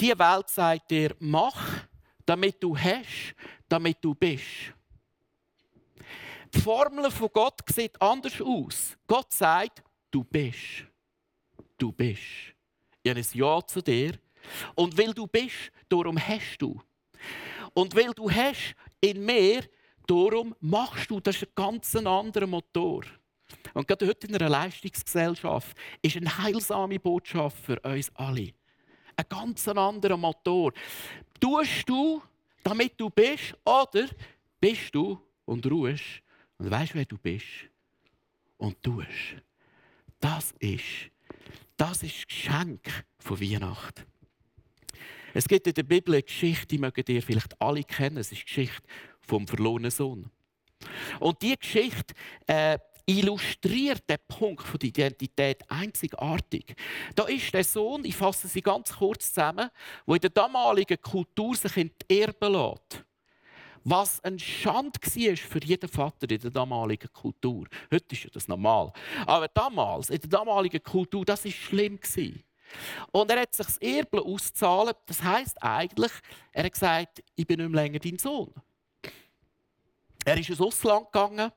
die 0.00 0.18
Welt 0.18 0.48
sagt 0.48 0.90
dir, 0.90 1.14
mach, 1.18 1.86
damit 2.24 2.62
du 2.62 2.76
hast, 2.76 3.34
damit 3.68 3.98
du 4.02 4.14
bist. 4.14 4.72
Die 6.54 6.60
Formel 6.60 7.10
von 7.10 7.28
Gott 7.32 7.60
sieht 7.68 8.00
anders 8.00 8.40
aus. 8.40 8.96
Gott 9.06 9.32
sagt, 9.32 9.82
du 10.10 10.22
bist. 10.22 10.84
Du 11.76 11.90
bist. 11.90 12.22
Ich 13.02 13.10
habe 13.10 13.20
ein 13.20 13.26
Ja 13.32 13.60
zu 13.66 13.82
dir. 13.82 14.18
Und 14.74 14.96
weil 14.96 15.12
du 15.12 15.26
bist, 15.26 15.72
darum 15.88 16.18
hast 16.18 16.58
du. 16.58 16.80
Und 17.74 17.94
weil 17.96 18.12
du 18.12 18.30
hast 18.30 18.74
in 19.00 19.24
mir, 19.24 19.64
darum 20.06 20.54
machst 20.60 21.10
du. 21.10 21.18
Das 21.18 21.36
ist 21.36 21.48
ein 21.48 21.52
ganz 21.54 21.96
anderer 21.96 22.46
Motor. 22.46 23.02
Und 23.72 23.88
gerade 23.88 24.06
heute 24.06 24.26
in 24.28 24.36
einer 24.36 24.48
Leistungsgesellschaft 24.48 25.76
ist 26.02 26.16
eine 26.16 26.38
heilsame 26.38 27.00
Botschaft 27.00 27.58
für 27.58 27.80
uns 27.80 28.10
alle. 28.14 28.52
Ein 29.16 29.26
ganz 29.28 29.66
anderer 29.66 30.16
Motor. 30.16 30.72
Tust 31.40 31.88
du, 31.88 32.22
damit 32.62 32.98
du 32.98 33.10
bist, 33.10 33.56
oder 33.64 34.06
bist 34.60 34.94
du 34.94 35.20
und 35.44 35.66
ruhst, 35.66 36.22
und 36.58 36.70
weißt, 36.70 36.94
wer 36.94 37.04
du 37.04 37.18
bist 37.18 37.46
und 38.56 38.82
tust. 38.82 39.08
Das 40.20 40.52
ist, 40.58 41.10
das 41.76 42.02
ist 42.02 42.28
Geschenk 42.28 43.04
von 43.18 43.40
Weihnachten. 43.40 44.04
Es 45.34 45.48
gibt 45.48 45.66
in 45.66 45.74
der 45.74 45.82
Bibel 45.82 46.14
eine 46.14 46.22
Geschichte, 46.22 46.66
die 46.66 46.78
mögt 46.78 47.08
ihr 47.08 47.22
vielleicht 47.22 47.60
alle 47.60 47.82
kennen. 47.82 48.18
Es 48.18 48.30
ist 48.30 48.42
die 48.42 48.44
Geschichte 48.44 48.82
vom 49.20 49.48
verlorenen 49.48 49.90
Sohn. 49.90 50.30
Und 51.18 51.42
diese 51.42 51.56
Geschichte 51.56 52.14
äh, 52.46 52.78
illustriert 53.06 54.08
den 54.08 54.18
Punkt 54.28 54.64
der 54.82 54.88
Identität 54.88 55.68
einzigartig. 55.68 56.74
Da 57.14 57.24
ist 57.24 57.52
der 57.52 57.64
Sohn, 57.64 58.04
ich 58.04 58.16
fasse 58.16 58.48
sie 58.48 58.62
ganz 58.62 58.92
kurz 58.92 59.28
zusammen, 59.28 59.68
der 60.06 60.14
in 60.14 60.20
der 60.20 60.30
damaligen 60.30 61.00
Kultur 61.00 61.56
sich 61.56 61.76
enterben 61.76 62.52
lässt 62.52 63.04
was 63.84 64.22
ein 64.24 64.38
Schand 64.38 64.96
war 64.96 65.36
für 65.36 65.62
jeden 65.62 65.88
Vater 65.88 66.28
in 66.30 66.40
der 66.40 66.50
damaligen 66.50 67.12
Kultur. 67.12 67.66
Heute 67.92 68.14
ist 68.14 68.24
ja 68.24 68.30
das 68.32 68.48
normal. 68.48 68.92
Aber 69.26 69.46
damals, 69.48 70.10
in 70.10 70.20
der 70.20 70.30
damaligen 70.30 70.82
Kultur, 70.82 71.24
das 71.24 71.44
war 71.44 71.52
schlimm. 71.52 71.98
Und 73.12 73.30
er 73.30 73.42
hat 73.42 73.54
sich 73.54 73.66
das 73.66 73.78
Erbe 73.78 74.22
auszahlen. 74.22 74.94
Das 75.06 75.22
heisst 75.22 75.62
eigentlich, 75.62 76.12
er 76.52 76.64
hat 76.64 76.72
gesagt, 76.72 77.22
ich 77.36 77.46
bin 77.46 77.60
nicht 77.60 77.70
mehr 77.70 77.82
länger 77.82 77.98
dein 77.98 78.18
Sohn. 78.18 78.52
Er 80.24 80.38
ist 80.38 80.48
ins 80.48 80.60
Ausland 80.60 81.12
gegangen, 81.12 81.52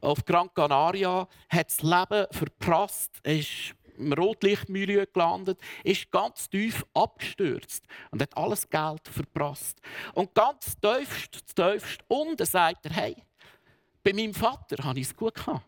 auf 0.00 0.24
Gran 0.24 0.52
Canaria, 0.54 1.26
hat 1.48 1.66
das 1.68 1.82
Leben 1.82 2.26
verprasst, 2.30 3.10
ist 3.24 3.74
im 3.98 4.12
Rotlichtmilieu 4.12 5.06
gelandet, 5.12 5.60
ist 5.84 6.10
ganz 6.10 6.48
tief 6.48 6.84
abgestürzt 6.94 7.84
und 8.10 8.22
hat 8.22 8.36
alles 8.36 8.68
Geld 8.68 9.06
verprasst. 9.08 9.80
Und 10.14 10.34
ganz 10.34 10.76
tiefst, 10.80 11.54
tiefst 11.54 12.00
unten 12.08 12.46
sagt 12.46 12.86
er, 12.86 12.92
hey, 12.92 13.16
bei 14.02 14.12
meinem 14.12 14.34
Vater 14.34 14.82
habe 14.84 15.00
ich 15.00 15.06
es 15.06 15.16
gut 15.16 15.34
gehabt. 15.34 15.66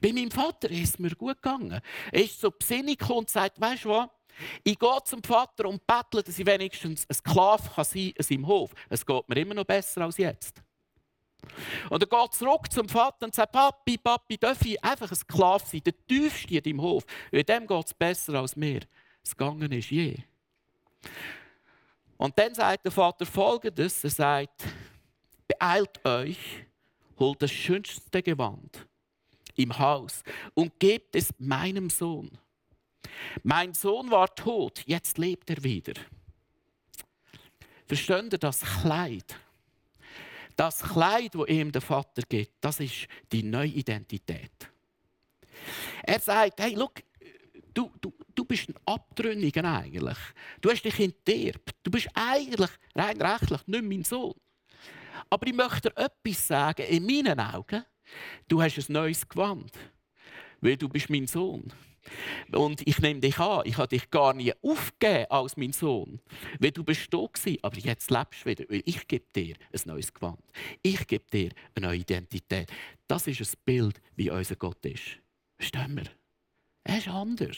Bei 0.00 0.12
meinem 0.12 0.30
Vater 0.30 0.70
ist 0.70 0.90
es 0.90 0.98
mir 0.98 1.14
gut 1.14 1.40
gegangen. 1.40 1.80
Er 2.12 2.22
ist 2.22 2.40
so 2.40 2.50
Besinnung 2.50 2.96
und 3.10 3.30
sagt, 3.30 3.60
weißt 3.60 3.84
du 3.84 3.90
was? 3.90 4.08
Ich 4.62 4.78
gehe 4.78 4.98
zum 5.04 5.22
Vater 5.22 5.66
und 5.66 5.84
bettle, 5.86 6.22
dass 6.22 6.38
ich 6.38 6.46
wenigstens 6.46 7.06
ein 7.08 7.14
Sklave 7.14 7.62
sein 7.62 7.84
kann 7.84 8.12
in 8.16 8.22
seinem 8.22 8.46
Hof. 8.46 8.70
Es 8.88 9.04
geht 9.04 9.28
mir 9.28 9.36
immer 9.36 9.54
noch 9.54 9.64
besser 9.64 10.02
als 10.02 10.16
jetzt. 10.16 10.62
Und 11.90 12.02
er 12.02 12.08
geht 12.08 12.34
zurück 12.34 12.70
zum 12.70 12.88
Vater 12.88 13.26
und 13.26 13.34
sagt, 13.34 13.52
Papi, 13.52 13.98
Papi, 13.98 14.38
darf 14.38 14.64
ich 14.64 14.82
einfach 14.82 15.10
ein 15.10 15.16
Sklave 15.16 15.64
sein, 15.66 15.82
der 15.84 15.94
tiefste 16.06 16.54
in 16.54 16.62
deinem 16.62 16.82
Hof. 16.82 17.04
In 17.30 17.44
dem 17.44 17.66
geht 17.66 17.86
es 17.86 17.94
besser 17.94 18.34
als 18.34 18.56
mir. 18.56 18.80
Es 19.22 19.36
gegangen 19.36 19.70
ist 19.72 19.90
je. 19.90 20.16
Und 22.16 22.36
dann 22.38 22.54
sagt 22.54 22.84
der 22.84 22.92
Vater 22.92 23.24
folgendes, 23.24 24.02
er 24.02 24.10
sagt, 24.10 24.64
beeilt 25.46 26.04
euch, 26.04 26.38
holt 27.18 27.40
das 27.40 27.50
schönste 27.50 28.22
Gewand 28.22 28.86
im 29.54 29.76
Haus 29.78 30.22
und 30.54 30.78
gebt 30.78 31.14
es 31.14 31.32
meinem 31.38 31.90
Sohn. 31.90 32.30
Mein 33.42 33.74
Sohn 33.74 34.10
war 34.10 34.32
tot, 34.34 34.82
jetzt 34.86 35.18
lebt 35.18 35.50
er 35.50 35.62
wieder. 35.62 35.94
Versteht 37.86 38.32
ihr 38.32 38.38
das 38.38 38.60
Kleid? 38.60 39.36
Das 40.58 40.80
Kleid, 40.80 41.36
das 41.36 41.46
ihm 41.46 41.70
der 41.70 41.80
Vater 41.80 42.22
gibt, 42.28 42.54
das 42.60 42.80
ist 42.80 43.06
die 43.30 43.44
neue 43.44 43.68
Identität. 43.68 44.68
Er 46.02 46.18
sagt, 46.18 46.58
hey, 46.58 46.74
look, 46.74 46.94
du, 47.72 47.92
du, 48.00 48.12
du 48.34 48.44
bist 48.44 48.68
ein 48.68 48.74
Abtrünniger 48.84 49.62
eigentlich. 49.62 50.18
Du 50.60 50.68
hast 50.68 50.82
dich 50.82 50.98
enterbt. 50.98 51.76
Du 51.84 51.92
bist 51.92 52.08
eigentlich 52.12 52.70
rein 52.92 53.22
rechtlich 53.22 53.64
nicht 53.68 53.84
mein 53.84 54.02
Sohn. 54.02 54.34
Aber 55.30 55.46
ich 55.46 55.54
möchte 55.54 55.90
dir 55.90 55.96
etwas 55.96 56.48
sagen, 56.48 56.82
in 56.88 57.06
meinen 57.06 57.38
Augen, 57.38 57.84
du 58.48 58.60
hast 58.60 58.78
ein 58.78 58.92
neues 58.92 59.28
Gewand. 59.28 59.70
Weil 60.60 60.76
du 60.76 60.88
bist 60.88 61.08
mein 61.08 61.28
Sohn. 61.28 61.72
Und 62.52 62.86
ich 62.86 62.98
nehme 63.00 63.20
dich 63.20 63.38
an, 63.38 63.62
ich 63.64 63.76
habe 63.76 63.88
dich 63.88 64.10
gar 64.10 64.34
nie 64.34 64.52
aufgegeben 64.62 65.26
als 65.30 65.56
mein 65.56 65.72
Sohn. 65.72 66.20
Weil 66.58 66.72
du 66.72 66.84
bist 66.84 67.12
da 67.12 67.18
gewesen, 67.18 67.58
aber 67.62 67.78
jetzt 67.78 68.10
lebst 68.10 68.44
du 68.44 68.50
wieder. 68.50 68.64
Weil 68.68 68.82
ich 68.84 69.06
gebe 69.06 69.26
dir 69.34 69.56
ein 69.72 69.80
neues 69.86 70.12
Gewand. 70.12 70.40
Ich 70.82 71.06
gebe 71.06 71.24
dir 71.32 71.50
eine 71.74 71.86
neue 71.86 71.98
Identität. 71.98 72.70
Das 73.06 73.26
ist 73.26 73.40
ein 73.40 73.60
Bild, 73.64 74.00
wie 74.16 74.30
unser 74.30 74.56
Gott 74.56 74.84
ist. 74.84 75.18
Verstehen 75.56 75.96
wir? 75.96 76.10
Er 76.84 76.98
ist 76.98 77.08
anders. 77.08 77.56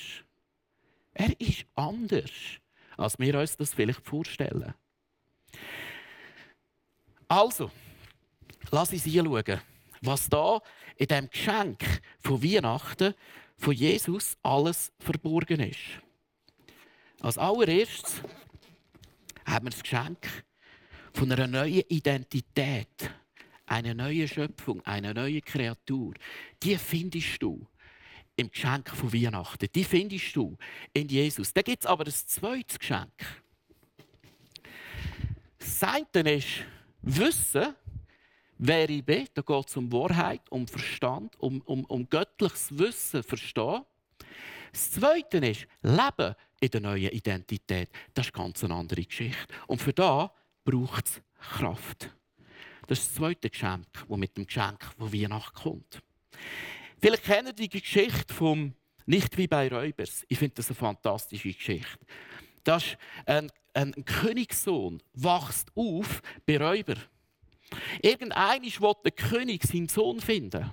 Er 1.12 1.40
ist 1.40 1.66
anders, 1.74 2.30
als 2.96 3.18
wir 3.18 3.38
uns 3.38 3.56
das 3.56 3.74
vielleicht 3.74 4.06
vorstellen. 4.06 4.74
Also, 7.28 7.70
lass 8.70 8.92
uns 8.92 9.06
anschauen, 9.06 9.60
was 10.02 10.28
da 10.28 10.60
in 10.96 11.06
diesem 11.06 11.30
Geschenk 11.30 12.02
von 12.20 12.42
Weihnachten 12.42 13.14
von 13.60 13.74
Jesus 13.74 14.36
alles 14.42 14.90
verborgen 14.98 15.60
ist. 15.60 15.78
Als 17.20 17.36
allererstes 17.36 18.22
haben 19.44 19.66
wir 19.66 19.70
das 19.70 19.82
Geschenk 19.82 20.26
von 21.12 21.30
einer 21.30 21.46
neuen 21.46 21.82
Identität. 21.88 23.10
eine 23.66 23.94
neue 23.94 24.26
Schöpfung, 24.26 24.84
eine 24.84 25.14
neue 25.14 25.40
Kreatur, 25.42 26.14
die 26.60 26.76
findest 26.76 27.40
du 27.40 27.64
im 28.34 28.50
Geschenk 28.50 28.90
von 28.90 29.12
Weihnachten. 29.12 29.68
Die 29.72 29.84
findest 29.84 30.34
du 30.34 30.56
in 30.92 31.08
Jesus. 31.08 31.52
Da 31.52 31.62
gibt 31.62 31.84
es 31.84 31.86
aber 31.86 32.04
ein 32.04 32.12
zweites 32.12 32.80
Geschenk. 32.80 33.12
Das 35.56 35.82
ist 36.14 36.48
Wissen, 37.02 37.74
wer 38.58 38.90
ich 38.90 39.04
bin. 39.04 39.28
Da 39.34 39.42
geht 39.42 39.68
es 39.68 39.76
um 39.76 39.92
Wahrheit, 39.92 40.42
um 40.50 40.66
Verstand, 40.66 41.38
um, 41.38 41.60
um, 41.62 41.84
um 41.84 42.08
göttliches 42.40 42.78
Wissen, 42.78 43.22
Verstehen. 43.22 43.84
Das 44.72 44.90
Zweite 44.92 45.38
ist 45.38 45.66
Leben 45.82 46.34
in 46.60 46.70
der 46.70 46.80
neuen 46.80 47.10
Identität. 47.10 47.90
Das 48.14 48.26
ist 48.26 48.32
ganz 48.32 48.64
eine 48.64 48.74
andere 48.74 49.02
Geschichte. 49.02 49.52
Und 49.66 49.82
für 49.82 49.92
da 49.92 50.32
braucht 50.64 51.06
es 51.06 51.22
Kraft. 51.38 52.10
Das 52.86 52.98
ist 52.98 53.08
das 53.08 53.14
zweite 53.14 53.50
Geschenk, 53.50 53.86
das 54.08 54.18
mit 54.18 54.36
dem 54.36 54.46
Geschenk 54.46 54.82
von 54.96 55.12
Weihnachten 55.12 55.54
kommt. 55.54 56.02
Vielleicht 57.00 57.24
kennen 57.24 57.54
die 57.54 57.68
Geschichte 57.68 58.32
vom 58.32 58.74
Nicht 59.06 59.36
wie 59.36 59.46
bei 59.46 59.68
Räubers. 59.68 60.24
Ich 60.28 60.38
finde 60.38 60.54
das 60.56 60.68
eine 60.68 60.76
fantastische 60.76 61.52
Geschichte. 61.52 61.98
Das 62.64 62.84
ist 62.84 62.98
ein, 63.26 63.50
ein 63.74 64.04
Königssohn 64.04 65.02
wächst 65.14 65.70
auf 65.74 66.22
bei 66.46 66.58
Räuber. 66.58 66.96
Irgendeiner 68.02 68.62
will 68.62 68.94
der 69.04 69.12
König 69.12 69.62
seinen 69.64 69.88
Sohn 69.88 70.20
finden. 70.20 70.72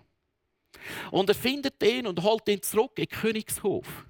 Und 1.12 1.30
er 1.30 1.36
findet 1.36 1.82
ihn 1.84 2.08
und 2.08 2.22
holt 2.24 2.48
ihn 2.48 2.62
zurück 2.62 2.94
in 2.98 3.06
den 3.06 3.18
Königshof. 3.18 4.06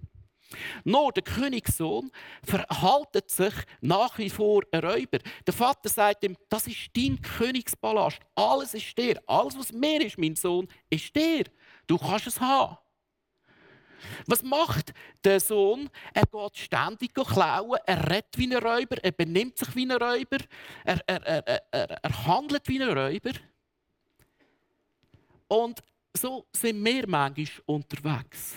Nur 0.84 1.12
der 1.12 1.24
Königssohn 1.24 2.12
verhaltet 2.44 3.30
sich 3.30 3.54
nach 3.82 4.18
wie 4.18 4.30
vor 4.30 4.64
ein 4.72 4.80
Räuber. 4.80 5.20
Der 5.46 5.54
Vater 5.54 5.90
sagt 5.90 6.24
ihm, 6.24 6.38
das 6.50 6.68
ist 6.68 6.90
dein 6.96 7.22
Königspalast. 7.22 8.20
Alles 8.36 8.74
ist 8.74 8.98
dir. 8.98 9.22
Alles, 9.28 9.58
was 9.58 9.74
mir 9.74 10.06
ist, 10.06 10.18
mein 10.18 10.36
Sohn, 10.36 10.68
ist 10.90 11.14
dir. 11.16 11.44
Du 11.86 11.98
kannst 11.98 12.28
es 12.28 12.40
haben. 12.40 12.78
Was 14.26 14.44
macht 14.44 14.94
der 15.24 15.40
Sohn? 15.40 15.90
Er 16.14 16.24
geht 16.26 16.58
ständig 16.58 17.14
klauen, 17.14 17.80
er 17.86 18.10
redet 18.10 18.38
wie 18.38 18.46
ein 18.46 18.64
Räuber, 18.64 19.04
er 19.04 19.12
benimmt 19.12 19.58
sich 19.58 19.76
wie 19.76 19.86
ein 19.86 19.92
Räuber, 19.92 20.38
er, 20.86 21.02
er, 21.08 21.26
er, 21.26 21.64
er, 21.72 22.04
er 22.04 22.26
handelt 22.28 22.68
wie 22.68 22.82
ein 22.82 22.96
Räuber. 22.96 23.32
Und 25.48 25.82
so 26.18 26.48
sind 26.52 26.84
wir 26.84 27.08
manchmal 27.08 27.48
unterwegs. 27.66 28.56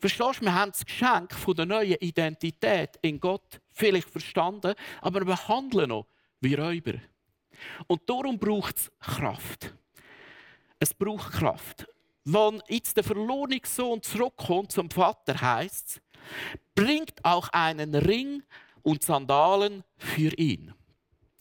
Verstehst 0.00 0.40
du, 0.40 0.44
wir 0.44 0.54
haben 0.54 0.72
das 0.72 0.84
Geschenk 0.84 1.32
von 1.34 1.54
der 1.54 1.66
neuen 1.66 1.96
Identität 2.00 2.98
in 3.02 3.20
Gott 3.20 3.60
vielleicht 3.70 4.08
verstanden, 4.08 4.74
aber 5.00 5.26
wir 5.26 5.48
handeln 5.48 5.90
noch 5.90 6.06
wie 6.40 6.54
Räuber. 6.54 6.94
Und 7.86 8.08
darum 8.08 8.38
braucht 8.38 8.76
es 8.76 8.90
Kraft. 8.98 9.74
Es 10.78 10.92
braucht 10.92 11.32
Kraft. 11.32 11.86
Wenn 12.24 12.62
jetzt 12.68 12.96
der 12.96 13.04
verlorene 13.04 13.60
Sohn 13.64 14.02
zurückkommt 14.02 14.72
zum 14.72 14.90
Vater, 14.90 15.40
heißt 15.40 15.88
es, 15.88 16.00
bringt 16.74 17.24
auch 17.24 17.48
einen 17.48 17.94
Ring 17.94 18.42
und 18.82 19.02
Sandalen 19.02 19.84
für 19.96 20.34
ihn 20.36 20.74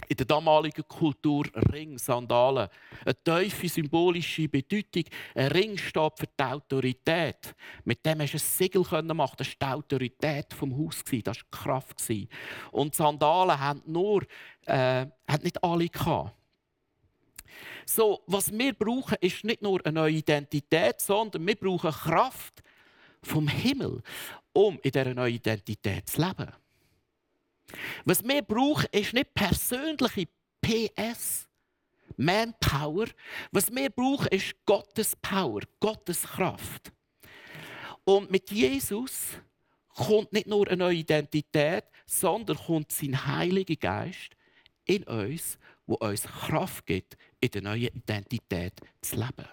in 0.07 0.17
der 0.17 0.25
damaligen 0.25 0.87
Kultur 0.87 1.45
Ring, 1.71 1.97
Sandalen. 1.97 2.69
Eine 3.05 3.15
tiefe 3.23 3.69
symbolische 3.69 4.47
Bedeutung. 4.47 5.03
Ein 5.35 5.47
Ring 5.47 5.77
steht 5.77 6.17
für 6.17 6.27
die 6.27 6.43
Autorität. 6.43 7.55
Mit 7.83 8.05
dem 8.05 8.21
hast 8.21 8.33
du 8.33 8.37
ein 8.37 8.39
Siegel 8.39 9.03
machen. 9.13 9.35
Das 9.37 9.47
war 9.47 9.55
die 9.59 9.65
Autorität 9.65 10.53
vom 10.53 10.77
Haus. 10.77 11.03
Das 11.03 11.13
war 11.13 11.33
die 11.33 11.39
Kraft. 11.51 12.11
Und 12.71 12.95
Sandalen 12.95 13.59
haben, 13.59 13.81
nur, 13.85 14.23
äh, 14.65 15.05
haben 15.27 15.43
nicht 15.43 15.63
alle 15.63 15.87
gehabt. 15.87 16.35
So, 17.85 18.21
was 18.27 18.51
wir 18.51 18.73
brauchen, 18.73 19.17
ist 19.21 19.43
nicht 19.43 19.61
nur 19.61 19.85
eine 19.85 19.93
neue 19.93 20.13
Identität, 20.13 21.01
sondern 21.01 21.45
wir 21.45 21.55
brauchen 21.55 21.91
Kraft 21.91 22.63
vom 23.23 23.47
Himmel, 23.47 24.01
um 24.53 24.79
in 24.81 24.91
dieser 24.91 25.13
neuen 25.13 25.35
Identität 25.35 26.09
zu 26.09 26.21
leben. 26.21 26.51
Was 28.05 28.23
wir 28.23 28.41
brauchen, 28.41 28.87
ist 28.91 29.13
nicht 29.13 29.33
persönliche 29.33 30.27
PS, 30.61 31.47
Manpower. 32.17 33.07
Was 33.51 33.73
wir 33.73 33.89
brauchen, 33.89 34.27
ist 34.27 34.53
Gottes 34.65 35.15
Power, 35.15 35.61
Gottes 35.79 36.23
Kraft. 36.23 36.91
Und 38.03 38.31
mit 38.31 38.51
Jesus 38.51 39.29
kommt 39.95 40.33
nicht 40.33 40.47
nur 40.47 40.67
eine 40.67 40.77
neue 40.77 40.97
Identität, 40.97 41.85
sondern 42.05 42.57
kommt 42.57 42.91
sein 42.91 43.25
Heiliger 43.25 43.75
Geist 43.75 44.35
in 44.85 45.03
uns, 45.03 45.57
wo 45.85 45.95
uns 45.95 46.23
Kraft 46.23 46.85
gibt, 46.85 47.17
in 47.39 47.51
der 47.51 47.61
neuen 47.61 47.87
Identität 47.87 48.73
zu 49.01 49.15
leben. 49.15 49.47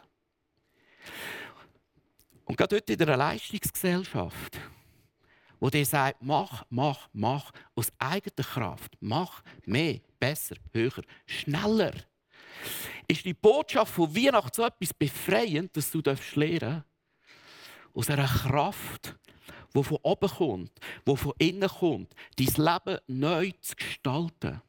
Und 2.44 2.56
gerade 2.56 2.76
heute 2.76 2.92
in 2.94 2.98
der 2.98 3.16
Leistungsgesellschaft, 3.16 4.58
wo 5.60 5.70
dir 5.70 5.84
sagt, 5.84 6.22
mach, 6.22 6.64
mach, 6.70 7.08
mach 7.12 7.52
aus 7.74 7.92
eigener 7.98 8.44
Kraft, 8.44 8.96
mach 9.00 9.42
mehr, 9.64 10.00
besser, 10.18 10.56
höher, 10.72 11.02
schneller. 11.26 11.92
Ist 13.06 13.24
die 13.24 13.34
Botschaft 13.34 13.92
von 13.92 14.14
Weihnachten 14.14 14.50
so 14.52 14.64
etwas 14.64 14.92
befreiend, 14.94 15.76
dass 15.76 15.90
du 15.90 16.00
lernen 16.00 16.58
darfst? 16.58 16.84
Aus 17.94 18.10
einer 18.10 18.26
Kraft, 18.26 19.16
die 19.74 19.82
von 19.82 19.98
oben 20.02 20.28
kommt, 20.28 20.72
die 21.06 21.16
von 21.16 21.32
innen 21.38 21.68
kommt, 21.68 22.14
dein 22.36 22.64
Leben 22.64 22.98
neu 23.06 23.50
zu 23.60 23.74
gestalten. 23.74 24.60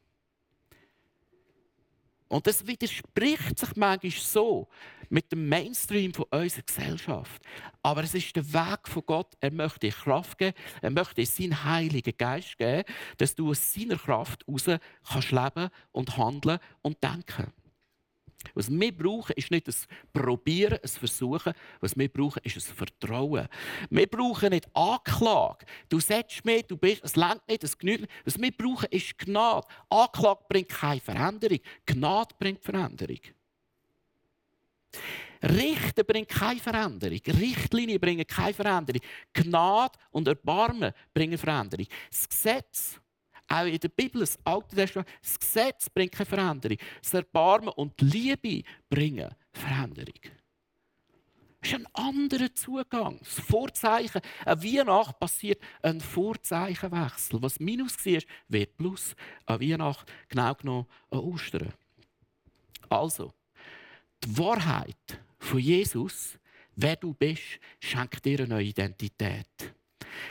Und 2.30 2.46
das 2.46 2.64
widerspricht 2.64 3.58
sich 3.58 3.74
manchmal 3.74 4.12
so 4.12 4.68
mit 5.08 5.32
dem 5.32 5.48
Mainstream 5.48 6.14
von 6.14 6.26
unserer 6.30 6.62
Gesellschaft. 6.62 7.42
Aber 7.82 8.04
es 8.04 8.14
ist 8.14 8.36
der 8.36 8.52
Weg 8.52 8.86
von 8.86 9.02
Gott. 9.04 9.34
Er 9.40 9.50
möchte 9.50 9.80
dir 9.80 9.92
Kraft 9.92 10.38
geben. 10.38 10.56
Er 10.80 10.90
möchte 10.90 11.16
dir 11.16 11.26
seinen 11.26 11.64
Heiligen 11.64 12.16
Geist 12.16 12.56
geben, 12.56 12.84
dass 13.18 13.34
du 13.34 13.50
aus 13.50 13.74
seiner 13.74 13.96
Kraft 13.96 14.44
heraus 14.46 14.80
kannst 15.12 15.32
leben 15.32 15.70
und 15.90 16.16
handeln 16.16 16.60
und 16.82 17.02
denken. 17.02 17.52
Was 18.54 18.70
wir 18.70 18.96
brauchen, 18.96 19.34
ist 19.36 19.50
nicht 19.50 19.68
ein 19.68 19.74
Probieren, 20.12 20.78
ein 20.82 20.88
Versuchen. 20.88 21.52
Was 21.80 21.96
wir 21.96 22.08
brauchen, 22.08 22.40
ist 22.42 22.56
ein 22.56 22.74
Vertrauen. 22.74 23.48
Wir 23.90 24.06
brauchen 24.06 24.50
nicht 24.50 24.68
Anklage. 24.74 25.66
Du 25.88 26.00
setzt 26.00 26.44
mehr, 26.44 26.62
du 26.62 26.76
bist, 26.76 27.04
es 27.04 27.16
längt 27.16 27.46
nicht, 27.48 27.64
es 27.64 27.76
genügt 27.76 28.02
nicht. 28.02 28.12
Was 28.24 28.40
wir 28.40 28.52
brauchen, 28.52 28.88
ist 28.90 29.18
Gnade. 29.18 29.66
Anklage 29.88 30.44
bringt 30.48 30.68
keine 30.68 31.00
Veränderung. 31.00 31.58
Gnade 31.86 32.34
bringt 32.38 32.62
Veränderung. 32.64 33.20
Richten 35.42 36.04
bringt 36.04 36.28
keine 36.28 36.60
Veränderung. 36.60 37.20
Richtlinien 37.26 38.00
bringen 38.00 38.26
keine 38.26 38.54
Veränderung. 38.54 39.00
Gnade 39.32 39.98
und 40.10 40.28
Erbarmen 40.28 40.92
bringen 41.14 41.38
Veränderung. 41.38 41.86
Das 42.10 42.28
Gesetz 42.28 43.00
auch 43.50 43.66
in 43.66 43.78
der 43.78 43.88
Bibel, 43.88 44.20
das 44.20 44.38
Alte 44.44 44.76
Testament, 44.76 45.08
das 45.22 45.38
Gesetz 45.38 45.90
bringt 45.90 46.12
keine 46.12 46.26
Veränderung. 46.26 46.78
Das 47.02 47.14
Erbarmen 47.14 47.70
und 47.70 48.00
die 48.00 48.04
Liebe 48.04 48.68
bringen 48.88 49.34
Veränderung. 49.52 50.14
Das 51.60 51.72
ist 51.72 51.74
ein 51.74 51.86
anderer 51.92 52.54
Zugang. 52.54 53.18
Das 53.18 53.40
Vorzeichen. 53.40 54.22
An 54.46 54.62
Weihnachten 54.62 55.18
passiert 55.18 55.62
ein 55.82 56.00
Vorzeichenwechsel. 56.00 57.42
Was 57.42 57.60
Minus 57.60 58.04
war, 58.06 58.22
wird 58.48 58.76
Plus. 58.78 59.14
An 59.44 59.60
Weihnachten, 59.60 60.10
genau 60.28 60.54
genommen 60.54 60.86
an 61.10 61.18
Ostern. 61.18 61.72
Also, 62.88 63.32
die 64.24 64.38
Wahrheit 64.38 65.20
von 65.38 65.58
Jesus, 65.58 66.38
wer 66.76 66.96
du 66.96 67.12
bist, 67.12 67.60
schenkt 67.78 68.24
dir 68.24 68.40
eine 68.40 68.48
neue 68.48 68.64
Identität. 68.64 69.46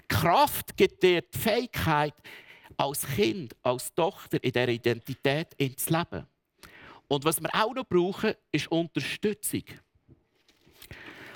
Kraft 0.07 0.75
gibt 0.75 1.03
dir 1.03 1.21
die 1.21 1.37
Fähigkeit, 1.37 2.15
als 2.77 3.05
Kind, 3.07 3.55
als 3.63 3.93
Tochter 3.93 4.43
in 4.43 4.51
dieser 4.51 4.69
Identität 4.69 5.53
ins 5.55 5.89
Leben. 5.89 6.25
Und 7.07 7.25
was 7.25 7.41
wir 7.41 7.49
auch 7.53 7.73
noch 7.73 7.85
brauchen, 7.85 8.33
ist 8.51 8.71
Unterstützung. 8.71 9.63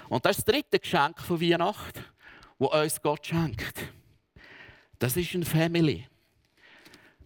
Und 0.09 0.25
das 0.25 0.37
ist 0.37 0.47
das 0.47 0.53
dritte 0.53 0.79
Geschenk 0.79 1.19
von 1.19 1.41
Weihnachten, 1.41 2.03
das 2.59 2.69
uns 2.69 3.01
Gott 3.01 3.25
schenkt. 3.25 3.93
Das 4.99 5.17
ist 5.17 5.33
eine 5.33 5.45
Family. 5.45 6.07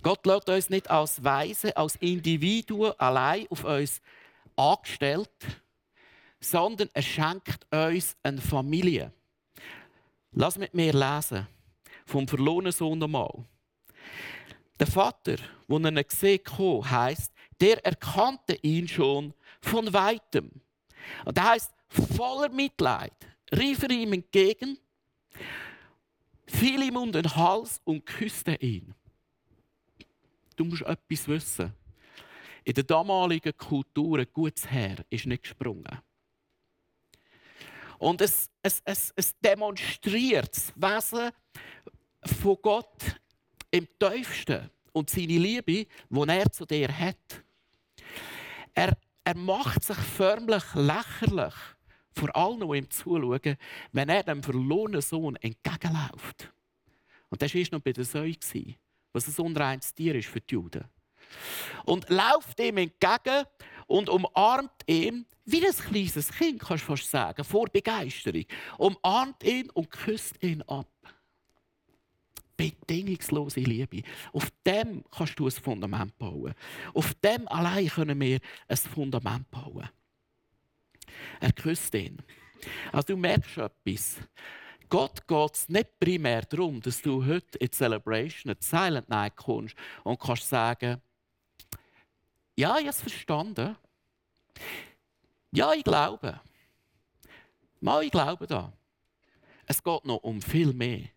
Gott 0.01 0.25
lässt 0.25 0.49
uns 0.49 0.69
nicht 0.69 0.89
als 0.89 1.23
Weise, 1.23 1.75
als 1.75 1.97
Individuen 1.97 2.93
allein 2.97 3.45
auf 3.49 3.65
uns 3.65 4.01
angestellt, 4.55 5.29
sondern 6.39 6.89
er 6.93 7.01
schenkt 7.01 7.67
uns 7.71 8.15
eine 8.23 8.39
Familie. 8.39 9.11
Lass 10.31 10.57
mit 10.57 10.73
mir 10.73 10.93
lesen 10.93 11.47
vom 12.05 12.27
verlorenen 12.27 12.71
Sohn 12.71 13.03
einmal. 13.03 13.43
Der 14.79 14.87
Vater, 14.87 15.37
wo 15.67 15.77
er 15.77 15.91
ihn 15.91 16.07
gesehen 16.07 16.41
hat, 16.45 16.91
heisst, 16.91 17.33
der 17.59 17.83
erkannte 17.85 18.55
ihn 18.61 18.87
schon 18.87 19.33
von 19.61 19.91
weitem. 19.91 20.51
Und 21.25 21.37
das 21.37 21.45
heisst, 21.45 21.73
voller 21.89 22.49
Mitleid 22.49 23.13
rief 23.51 23.83
er 23.83 23.89
ihm 23.89 24.13
entgegen, 24.13 24.77
fiel 26.45 26.83
ihm 26.83 26.97
um 26.97 27.11
den 27.11 27.35
Hals 27.35 27.81
und 27.83 28.05
küsste 28.05 28.55
ihn. 28.55 28.93
Du 30.55 30.65
musst 30.65 30.83
etwas 30.83 31.27
wissen. 31.27 31.73
in 32.67 32.73
der 32.73 32.83
damaligen 32.83 33.55
Kultur 33.55 34.19
ein 34.19 34.27
gutes 34.33 34.69
Herr 34.69 34.97
ist 35.09 35.25
nicht 35.25 35.43
gesprungen. 35.43 36.01
Und 37.97 38.19
es, 38.19 38.49
es, 38.61 38.81
es, 38.83 39.13
es 39.15 39.39
demonstriert 39.39 40.49
das 40.53 40.73
Wesen 40.75 41.31
von 42.25 42.57
Gott 42.61 43.21
im 43.71 43.87
tiefsten 43.99 44.69
und 44.91 45.09
seine 45.09 45.37
Liebe, 45.37 45.85
die 46.09 46.27
er 46.27 46.51
zu 46.51 46.65
dir 46.65 46.89
hat. 46.97 47.43
Er, 48.73 48.97
er 49.23 49.35
macht 49.35 49.83
sich 49.83 49.97
förmlich 49.97 50.63
lächerlich 50.73 51.53
vor 52.13 52.35
allen, 52.35 52.59
die 52.59 52.77
ihm 52.77 52.89
zuschauen, 52.89 53.57
wenn 53.91 54.09
er 54.09 54.23
dem 54.23 54.41
verlorenen 54.41 55.01
Sohn 55.01 55.35
entgegenläuft. 55.37 56.51
Und 57.29 57.41
das 57.41 57.53
war 57.53 57.63
noch 57.71 57.81
bei 57.81 57.91
der 57.91 58.05
Säue, 58.05 58.35
was 59.13 59.27
ein 59.27 59.45
unreines 59.45 59.93
Tier 59.93 60.15
ist 60.15 60.27
für 60.27 60.41
die 60.41 60.53
Juden. 60.53 60.85
Und 61.85 62.09
läuft 62.09 62.59
ihm 62.59 62.77
entgegen 62.77 63.45
und 63.87 64.09
umarmt 64.09 64.83
ihn, 64.85 65.25
wie 65.45 65.65
ein 65.65 65.73
kleines 65.73 66.31
Kind, 66.31 66.59
kannst 66.59 66.83
du 66.83 66.87
fast 66.87 67.09
sagen, 67.09 67.43
vor 67.43 67.67
Begeisterung. 67.67 68.45
Umarmt 68.77 69.43
ihn 69.43 69.69
und 69.71 69.89
küsst 69.89 70.41
ihn 70.43 70.61
ab. 70.63 70.87
Bedingungslose 72.57 73.59
Liebe. 73.59 74.01
Auf 74.33 74.51
dem 74.65 75.03
kannst 75.11 75.39
du 75.39 75.45
ein 75.45 75.51
Fundament 75.51 76.17
bauen. 76.17 76.53
Auf 76.93 77.13
dem 77.15 77.47
allein 77.47 77.87
können 77.87 78.19
wir 78.19 78.39
ein 78.67 78.77
Fundament 78.77 79.49
bauen. 79.51 79.87
Er 81.39 81.53
küsst 81.53 81.93
ihn. 81.93 82.17
Also 82.91 83.07
du 83.07 83.17
merkst 83.17 83.57
etwas. 83.57 84.17
Gott 84.89 85.27
geht 85.27 85.53
es 85.53 85.69
nicht 85.69 85.99
primär 85.99 86.41
darum, 86.43 86.81
dass 86.81 87.01
du 87.01 87.25
heute 87.25 87.57
in 87.59 87.67
die 87.67 87.71
Celebration, 87.71 88.51
in 88.51 88.57
die 88.59 88.65
Silent 88.65 89.09
Night 89.09 89.35
kommst 89.35 89.75
und 90.03 90.19
kannst 90.19 90.49
sagen, 90.49 91.01
ja, 92.55 92.77
ich 92.77 92.87
habe 92.87 92.89
es 92.89 93.01
verstanden. 93.01 93.75
Ja, 95.51 95.73
ich 95.73 95.83
glaube. 95.83 96.39
Mal, 97.79 98.03
ich 98.03 98.11
glaube 98.11 98.47
da. 98.47 98.73
Es 99.65 99.83
geht 99.83 100.05
noch 100.05 100.23
um 100.23 100.41
viel 100.41 100.73
mehr. 100.73 101.09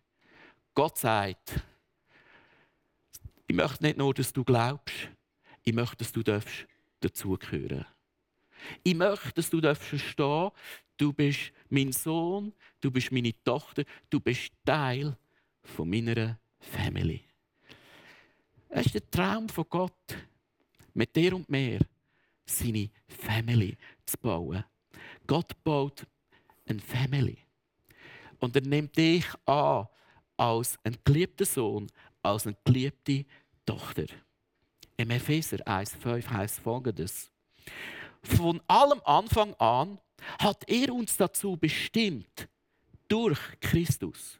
Gott 0.73 0.97
sagt, 0.97 1.61
ich 3.47 3.55
möchte 3.55 3.83
nicht 3.83 3.97
nur, 3.97 4.13
dass 4.13 4.31
du 4.31 4.43
glaubst, 4.43 4.95
ich 5.63 5.73
möchte, 5.73 5.97
dass 5.97 6.11
du 6.11 6.23
dazugehören 7.01 7.85
Ich 8.83 8.95
möchte, 8.95 9.33
dass 9.33 9.49
du 9.49 9.61
verstehen 9.75 10.51
du 11.01 11.11
bist 11.11 11.51
mein 11.69 11.91
Sohn, 11.91 12.53
du 12.79 12.91
bist 12.91 13.11
meine 13.11 13.33
Tochter, 13.43 13.83
du 14.09 14.19
bist 14.19 14.51
Teil 14.63 15.17
von 15.63 15.89
meiner 15.89 16.39
Family. 16.59 17.23
Es 18.69 18.85
ist 18.85 18.95
der 18.95 19.09
Traum 19.09 19.49
von 19.49 19.65
Gott, 19.67 20.15
mit 20.93 21.15
dir 21.15 21.35
und 21.35 21.49
mir 21.49 21.79
seine 22.45 22.89
Family 23.07 23.75
zu 24.05 24.17
bauen. 24.17 24.63
Gott 25.25 25.51
baut 25.63 26.05
eine 26.67 26.79
Family. 26.79 27.37
Und 28.39 28.55
er 28.55 28.61
nimmt 28.61 28.95
dich 28.95 29.25
an 29.45 29.87
als 30.41 30.79
ein 30.83 30.97
geliebter 31.03 31.45
Sohn, 31.45 31.87
als 32.23 32.47
eine 32.47 32.57
geliebte 32.65 33.25
Tochter. 33.63 34.05
Im 34.97 35.11
Epheser 35.11 35.57
1,5 35.57 36.27
heißt 36.27 36.59
folgendes: 36.59 37.31
Von 38.23 38.59
allem 38.65 38.99
Anfang 39.05 39.53
an 39.59 39.99
hat 40.39 40.67
er 40.67 40.91
uns 40.95 41.15
dazu 41.15 41.55
bestimmt, 41.55 42.47
durch 43.07 43.39
Christus, 43.59 44.39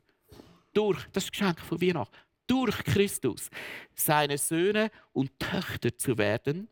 durch 0.73 1.05
das 1.13 1.29
Geschenk 1.29 1.59
von 1.59 1.79
Weihnachten, 1.79 2.17
durch 2.47 2.83
Christus 2.83 3.51
seine 3.93 4.39
Söhne 4.39 4.89
und 5.13 5.37
Töchter 5.37 5.95
zu 5.95 6.17
werden. 6.17 6.67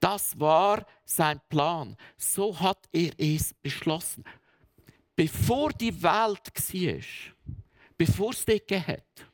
Das 0.00 0.38
war 0.38 0.84
sein 1.04 1.40
Plan. 1.48 1.96
So 2.18 2.60
hat 2.60 2.88
er 2.92 3.12
es 3.16 3.54
beschlossen. 3.54 4.22
Bevor 5.16 5.70
die 5.70 6.02
Welt 6.02 6.50
war, 6.50 7.02
bevor 8.00 8.30
es 8.30 8.46
dort 8.46 8.70
hat, 8.70 9.26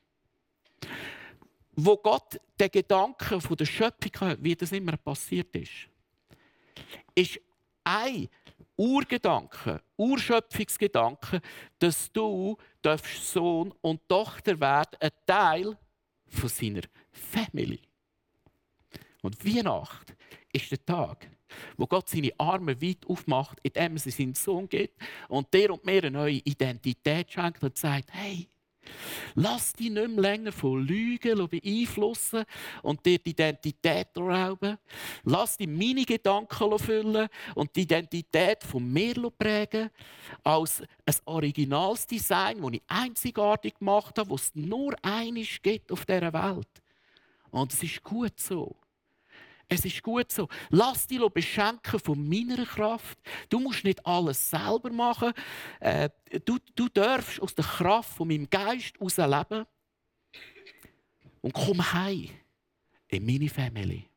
wo 1.76 1.96
Gott 1.98 2.40
den 2.58 2.68
Gedanken 2.68 3.40
von 3.40 3.56
der 3.56 3.64
Schöpfung 3.64 4.28
hat, 4.28 4.42
wie 4.42 4.56
das 4.56 4.72
immer 4.72 4.96
passiert 4.96 5.54
ist, 5.54 5.88
ist 7.14 7.38
ein 7.84 8.28
Urgedanke, 8.76 9.80
Urschöpfungsgedanke, 9.96 11.40
dass 11.78 12.10
du 12.10 12.56
Sohn 13.22 13.72
und 13.82 14.08
Tochter 14.08 14.58
werden, 14.58 14.98
ein 14.98 15.10
Teil 15.24 15.78
von 16.26 16.48
seiner 16.48 16.82
Family. 17.12 17.80
Und 19.22 19.44
Weihnacht 19.46 20.16
ist 20.52 20.72
der 20.72 20.84
Tag, 20.84 21.30
wo 21.76 21.86
Gott 21.86 22.08
seine 22.08 22.32
Arme 22.36 22.82
weit 22.82 23.06
aufmacht, 23.06 23.60
indem 23.62 23.92
er 23.92 23.98
seinen 24.00 24.34
Sohn 24.34 24.68
gibt 24.68 25.00
und 25.28 25.54
der 25.54 25.70
und 25.72 25.84
mir 25.84 26.02
eine 26.02 26.10
neue 26.10 26.40
Identität 26.44 27.30
schenkt 27.30 27.62
und 27.62 27.78
sagt, 27.78 28.12
hey, 28.12 28.48
Lass 29.34 29.72
dich 29.72 29.90
nicht 29.90 30.08
mehr 30.08 30.20
länger 30.20 30.52
von 30.52 30.86
Lügen 30.86 31.48
beeinflussen 31.48 32.44
und 32.82 33.04
dir 33.04 33.18
die 33.18 33.30
Identität 33.30 34.08
rauben. 34.16 34.78
Lass 35.24 35.56
dich 35.56 35.68
meine 35.68 36.04
Gedanken 36.04 36.78
füllen 36.78 37.28
und 37.54 37.74
die 37.76 37.82
Identität 37.82 38.64
von 38.64 38.92
mir 38.92 39.14
prägen. 39.30 39.90
Als 40.42 40.82
ein 41.04 41.14
originales 41.24 42.06
Design, 42.06 42.62
das 42.62 42.72
ich 42.72 42.82
einzigartig 42.88 43.74
gemacht 43.78 44.18
habe, 44.18 44.30
das 44.30 44.42
es 44.42 44.54
nur 44.54 44.94
eines 45.02 45.60
gibt 45.62 45.92
auf 45.92 46.04
dieser 46.04 46.32
Welt. 46.32 46.68
Und 47.50 47.72
es 47.72 47.82
ist 47.82 48.02
gut 48.02 48.38
so. 48.38 48.76
Es 49.68 49.84
ist 49.84 50.02
gut 50.02 50.30
so. 50.30 50.48
Lass 50.70 51.06
dich 51.06 51.20
beschenken 51.30 51.98
von 51.98 52.28
meiner 52.28 52.64
Kraft. 52.64 53.18
Du 53.48 53.58
musst 53.58 53.82
nicht 53.82 54.04
alles 54.06 54.50
selber 54.50 54.90
machen. 54.92 55.32
Äh, 55.80 56.08
du, 56.44 56.58
du 56.74 56.88
darfst 56.88 57.40
aus 57.40 57.54
der 57.54 57.64
Kraft 57.64 58.16
von 58.16 58.28
meinem 58.28 58.48
Geist 58.48 58.94
heraus 58.94 59.16
leben. 59.16 59.66
Und 61.40 61.52
komm 61.52 61.92
heim 61.92 62.30
in 63.08 63.26
meine 63.26 63.48
Family. 63.48 64.08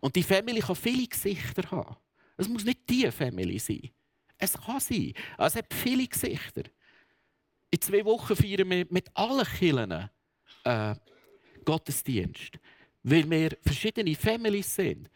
Und 0.00 0.16
die 0.16 0.22
Family 0.22 0.60
kann 0.60 0.76
viele 0.76 1.06
Gesichter 1.06 1.70
haben. 1.70 1.96
Es 2.36 2.48
muss 2.48 2.64
nicht 2.64 2.88
die 2.88 3.10
Family 3.10 3.58
sein. 3.58 3.90
Es 4.38 4.54
kann 4.54 4.80
sein. 4.80 5.12
Es 5.38 5.56
hat 5.56 5.72
viele 5.72 6.06
Gesichter. 6.06 6.62
In 7.70 7.80
zwei 7.80 8.04
Wochen 8.04 8.36
feiern 8.36 8.68
wir 8.68 8.86
mit 8.88 9.10
allen 9.14 9.46
Kindern 9.46 10.10
äh, 10.64 10.94
Gottesdienst 11.64 12.58
weil 13.04 13.30
wir 13.30 13.56
verschiedene 13.62 14.14
Families 14.16 14.74
sind. 14.74 15.08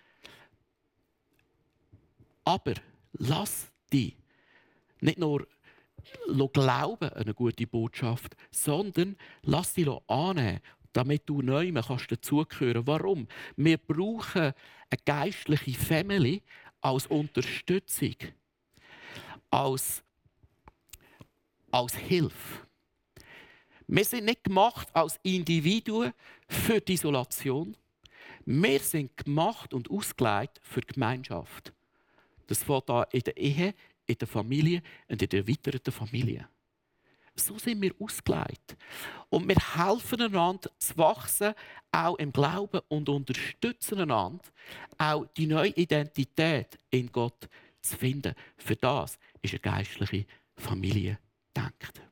Aber 2.44 2.74
lass 3.12 3.66
dich 3.92 4.16
nicht 5.00 5.18
nur 5.18 5.46
glauben 6.52 7.08
an 7.10 7.22
eine 7.22 7.34
gute 7.34 7.66
Botschaft, 7.66 8.36
sondern 8.50 9.16
lass 9.42 9.74
dich 9.74 9.88
annehmen, 10.06 10.60
damit 10.92 11.28
du 11.28 11.42
neu 11.42 11.72
kannst 11.72 12.10
dazugehören. 12.10 12.86
Warum? 12.86 13.26
Wir 13.56 13.78
brauchen 13.78 14.52
eine 14.90 15.02
geistliche 15.04 15.78
Family 15.78 16.42
als 16.80 17.06
Unterstützung, 17.06 18.16
als, 19.50 20.02
als 21.70 21.96
Hilfe. 21.96 22.67
Wir 23.90 24.04
sind 24.04 24.26
nicht 24.26 24.44
gemacht 24.44 24.88
als 24.92 25.18
Individuen 25.22 26.12
für 26.46 26.78
die 26.78 26.92
Isolation. 26.92 27.74
Wir 28.44 28.80
sind 28.80 29.16
gemacht 29.16 29.72
und 29.72 29.90
ausgelegt 29.90 30.60
für 30.62 30.82
die 30.82 30.92
Gemeinschaft. 30.92 31.72
Das 32.46 32.62
fängt 32.62 32.90
an 32.90 33.06
in 33.12 33.22
der 33.22 33.36
Ehe, 33.38 33.74
in 34.06 34.18
der 34.18 34.28
Familie 34.28 34.82
und 35.08 35.22
in 35.22 35.28
der 35.30 35.40
erweiterten 35.40 35.90
Familie. 35.90 36.46
So 37.34 37.56
sind 37.56 37.80
wir 37.80 37.94
ausgelegt. 37.98 38.76
Und 39.30 39.48
wir 39.48 39.56
helfen 39.56 40.20
einander 40.20 40.70
zu 40.76 40.98
wachsen, 40.98 41.54
auch 41.90 42.16
im 42.16 42.30
Glauben 42.30 42.82
und 42.88 43.08
unterstützen 43.08 44.00
einander, 44.00 44.44
auch 44.98 45.24
die 45.34 45.46
neue 45.46 45.70
Identität 45.70 46.76
in 46.90 47.10
Gott 47.10 47.48
zu 47.80 47.96
finden. 47.96 48.34
Für 48.58 48.76
das 48.76 49.18
ist 49.40 49.54
eine 49.54 49.60
geistliche 49.60 50.26
Familie 50.56 51.18
gedacht. 51.54 52.07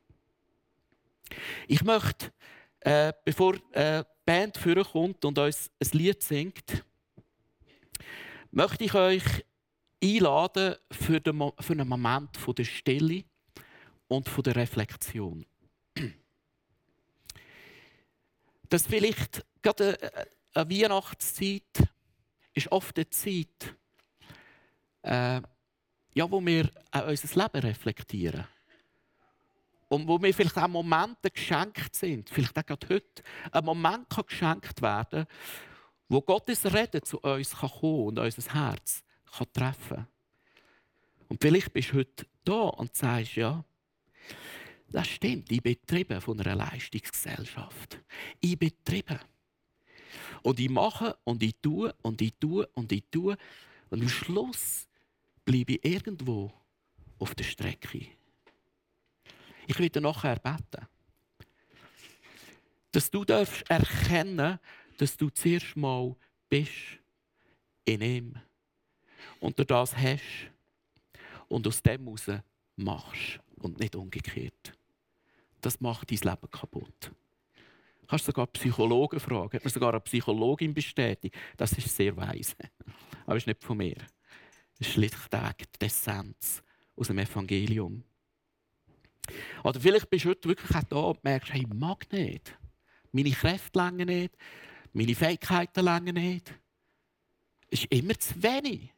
Ich 1.68 1.82
möchte, 1.82 2.32
äh, 2.80 3.12
bevor 3.24 3.54
äh, 3.72 4.02
die 4.02 4.06
Band 4.24 4.58
kommt 4.92 5.24
und 5.24 5.38
uns 5.38 5.70
ein 5.80 5.98
Lied 5.98 6.22
singt, 6.22 6.84
möchte 8.50 8.84
ich 8.84 8.94
euch 8.94 9.24
einladen 10.02 10.76
für, 10.90 11.20
den, 11.20 11.52
für 11.60 11.72
einen 11.72 11.88
Moment 11.88 12.36
von 12.36 12.54
der 12.54 12.64
Stille 12.64 13.24
und 14.08 14.28
von 14.28 14.44
der 14.44 14.56
Reflexion. 14.56 15.44
Das 18.68 18.84
vielleicht 18.84 19.46
gerade 19.62 20.02
äh, 20.02 20.26
eine 20.54 20.70
Weihnachtszeit 20.70 21.88
ist 22.52 22.72
oft 22.72 22.96
eine 22.96 23.08
Zeit, 23.10 23.76
äh, 25.02 25.40
ja, 26.14 26.30
wo 26.30 26.44
wir 26.44 26.68
auch 26.90 27.06
unser 27.06 27.42
Leben 27.42 27.66
reflektieren. 27.66 28.44
Und 29.88 30.08
wo 30.08 30.18
mir 30.18 30.34
vielleicht 30.34 30.56
auch 30.58 30.68
Momente 30.68 31.30
geschenkt 31.30 31.94
sind, 31.94 32.28
vielleicht 32.28 32.58
auch 32.58 32.66
gerade 32.66 32.88
heute, 32.88 33.22
ein 33.52 33.64
Moment 33.64 34.10
kann 34.10 34.26
geschenkt 34.26 34.82
werden, 34.82 35.26
wo 36.08 36.20
Gottes 36.20 36.64
Reden 36.72 37.02
zu 37.04 37.20
uns 37.20 37.50
kann 37.56 37.70
kommen 37.70 38.06
und 38.06 38.18
unser 38.18 38.54
Herz 38.54 39.04
kann 39.36 39.46
treffen 39.52 40.06
Und 41.28 41.40
vielleicht 41.40 41.72
bist 41.72 41.92
du 41.92 41.98
heute 41.98 42.26
da 42.44 42.62
und 42.62 42.94
sagst, 42.96 43.36
ja, 43.36 43.64
das 44.88 45.08
stimmt, 45.08 45.50
ich 45.50 45.62
bin 45.62 46.20
von 46.20 46.40
einer 46.40 46.54
Leistungsgesellschaft. 46.54 48.00
Ich 48.40 48.58
bin 48.58 48.70
betrieben. 48.70 49.18
Und 50.42 50.60
ich 50.60 50.70
mache 50.70 51.16
und 51.24 51.42
ich 51.42 51.56
tue 51.60 51.92
und 52.02 52.22
ich 52.22 52.34
tue 52.38 52.66
und 52.74 52.92
ich 52.92 53.04
tue. 53.10 53.36
Und 53.90 54.02
am 54.02 54.08
Schluss 54.08 54.88
bleibe 55.44 55.74
ich 55.74 55.84
irgendwo 55.84 56.52
auf 57.18 57.34
der 57.34 57.44
Strecke. 57.44 58.06
Ich 59.66 59.78
werde 59.78 60.00
nachher 60.00 60.36
beten. 60.38 60.86
Dass 62.92 63.10
du 63.10 63.24
darfst 63.24 63.68
erkennen 63.68 64.58
dass 64.98 65.16
du 65.16 65.30
zuerst 65.30 65.76
mal 65.76 66.14
bist 66.48 66.98
in 67.84 68.00
ihm 68.00 68.34
und 69.40 69.58
du 69.58 69.64
das 69.64 69.96
hast 69.96 70.50
und 71.48 71.66
aus 71.66 71.82
dem 71.82 72.04
heraus 72.04 72.26
machst 72.76 73.40
und 73.56 73.78
nicht 73.78 73.96
umgekehrt. 73.96 74.72
Das 75.60 75.80
macht 75.80 76.10
dein 76.10 76.18
Leben 76.18 76.50
kaputt. 76.50 77.12
Du 78.00 78.06
kannst 78.08 78.26
sogar 78.26 78.46
Psychologen 78.48 79.18
fragen, 79.18 79.52
hat 79.52 79.64
mir 79.64 79.70
sogar 79.70 79.90
eine 79.90 80.00
Psychologin 80.00 80.72
bestätigt. 80.72 81.34
Das 81.56 81.72
ist 81.72 81.94
sehr 81.94 82.16
weise. 82.16 82.54
Aber 83.24 83.34
das 83.34 83.42
ist 83.42 83.46
nicht 83.48 83.64
von 83.64 83.78
mir. 83.78 83.96
Das 84.78 84.86
ist 84.86 84.92
schlichtweg 84.92 85.64
die 85.80 85.86
Essenz 85.86 86.62
aus 86.94 87.08
dem 87.08 87.18
Evangelium. 87.18 88.04
Oder 89.64 89.80
vielleicht 89.80 90.10
bist 90.10 90.24
du 90.24 90.30
heute 90.30 90.48
wirklich 90.48 90.74
auch 90.76 90.84
da 90.84 90.96
und 90.96 91.24
merkst, 91.24 91.52
hey, 91.52 91.62
ich 91.62 91.74
mag 91.74 92.10
nicht. 92.12 92.56
Meine 93.12 93.30
Kräfte 93.30 93.78
länger 93.78 94.04
nicht. 94.04 94.36
Meine 94.92 95.14
Fähigkeiten 95.14 95.84
länger 95.84 96.12
nicht. 96.12 96.54
Es 97.70 97.80
ist 97.80 97.92
immer 97.92 98.18
zu 98.18 98.42
wenig. 98.42 98.92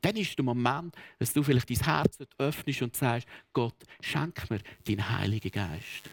Dann 0.00 0.16
ist 0.16 0.36
der 0.36 0.44
Moment, 0.44 0.94
dass 1.18 1.32
du 1.32 1.42
vielleicht 1.42 1.70
dein 1.70 1.76
Herz 1.78 2.18
öffnest 2.38 2.82
und 2.82 2.96
sagst, 2.96 3.28
Gott, 3.52 3.76
schenk 4.00 4.50
mir 4.50 4.60
deinen 4.84 5.08
Heiligen 5.08 5.50
Geist. 5.50 6.10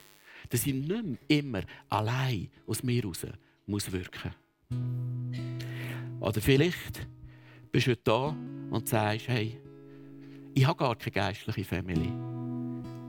Dass 0.49 0.65
ich 0.65 0.73
nicht 0.73 0.87
mehr 0.89 1.17
immer 1.27 1.61
allein 1.89 2.49
aus 2.67 2.83
mir 2.83 3.01
heraus 3.01 3.25
muss 3.65 3.91
wirken 3.91 4.33
Oder 6.19 6.41
vielleicht 6.41 7.07
bist 7.71 7.87
du 7.87 7.95
da 7.95 8.35
und 8.69 8.87
sagst, 8.87 9.27
hey, 9.27 9.59
ich 10.53 10.65
habe 10.65 10.77
gar 10.77 10.95
keine 10.95 11.11
geistliche 11.11 11.63
Familie. 11.63 12.28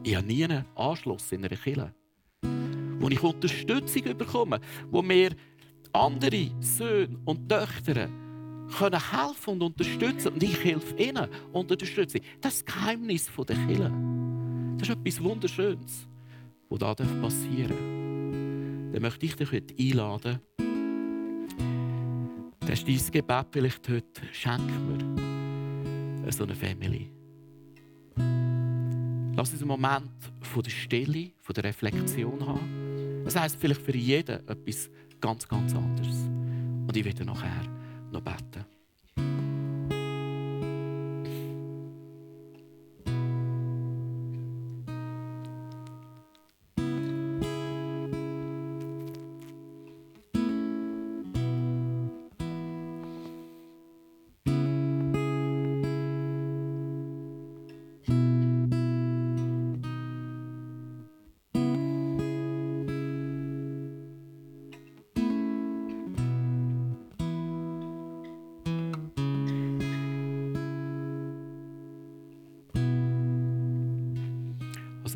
Ich 0.03 0.17
habe 0.17 0.27
nie 0.27 0.45
einen 0.45 0.65
Anschluss 0.77 1.31
in 1.33 1.45
einer 1.45 1.57
Kirche, 1.57 1.95
wo 2.99 3.09
ich 3.09 3.23
Unterstützung 3.23 4.17
bekomme, 4.17 4.61
wo 4.91 5.03
mir 5.03 5.31
andere 5.93 6.51
Söhne 6.61 7.19
und 7.27 7.49
Töchter 7.49 8.09
können 8.79 9.11
helfen 9.11 9.55
und 9.55 9.63
unterstützen. 9.63 10.33
Und 10.33 10.43
ich 10.43 10.65
helfe 10.65 10.97
ihnen 10.97 11.29
und 11.53 11.71
unterstütze. 11.71 12.21
Das 12.41 12.55
ist 12.55 12.69
das 12.69 12.75
Geheimnis 12.75 13.31
der 13.37 13.57
Kirche. 13.57 13.93
Das 14.79 14.89
ist 14.89 14.97
etwas 14.97 15.23
Wunderschönes, 15.23 16.09
was 16.71 16.79
da 16.79 16.95
passieren 16.95 17.69
darf. 17.69 18.95
Dann 18.95 19.03
möchte 19.03 19.27
ich 19.27 19.37
dich 19.37 19.53
heute 19.53 19.75
einladen. 19.79 20.41
Das 22.61 22.83
ist 22.83 22.89
dein 22.89 23.13
Gebet 23.13 23.47
vielleicht 23.51 23.89
heute. 23.89 24.23
Schenk 24.33 24.71
mir 26.25 26.33
so 26.33 26.45
eine 26.45 26.55
Family. 26.55 27.20
Lass 29.41 29.53
uns 29.53 29.63
einen 29.63 29.69
Moment 29.69 30.11
von 30.43 30.63
der 30.63 30.71
Stille, 30.71 31.31
von 31.41 31.55
der 31.55 31.65
Reflexion 31.65 32.47
haben. 32.47 33.23
Das 33.25 33.37
heisst 33.37 33.57
vielleicht 33.59 33.81
für 33.81 33.97
jeden 33.97 34.47
etwas 34.47 34.91
ganz, 35.19 35.49
ganz 35.49 35.75
anderes. 35.75 36.27
Und 36.87 36.95
ich 36.95 37.03
werde 37.03 37.25
nachher 37.25 37.63
noch 38.13 38.21
beten. 38.21 38.67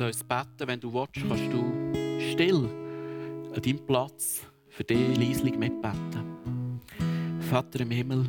Also 0.01 0.07
uns 0.07 0.23
beten, 0.25 0.67
wenn 0.67 0.79
du 0.79 0.93
willst, 0.93 1.25
kannst 1.25 1.53
du 1.53 1.63
still 2.31 2.69
an 3.55 3.61
deinem 3.61 3.79
Platz 3.85 4.41
für 4.67 4.83
dich 4.83 5.17
leislich 5.17 5.57
mitbeten. 5.57 6.81
Vater 7.39 7.79
im 7.79 7.91
Himmel, 7.91 8.25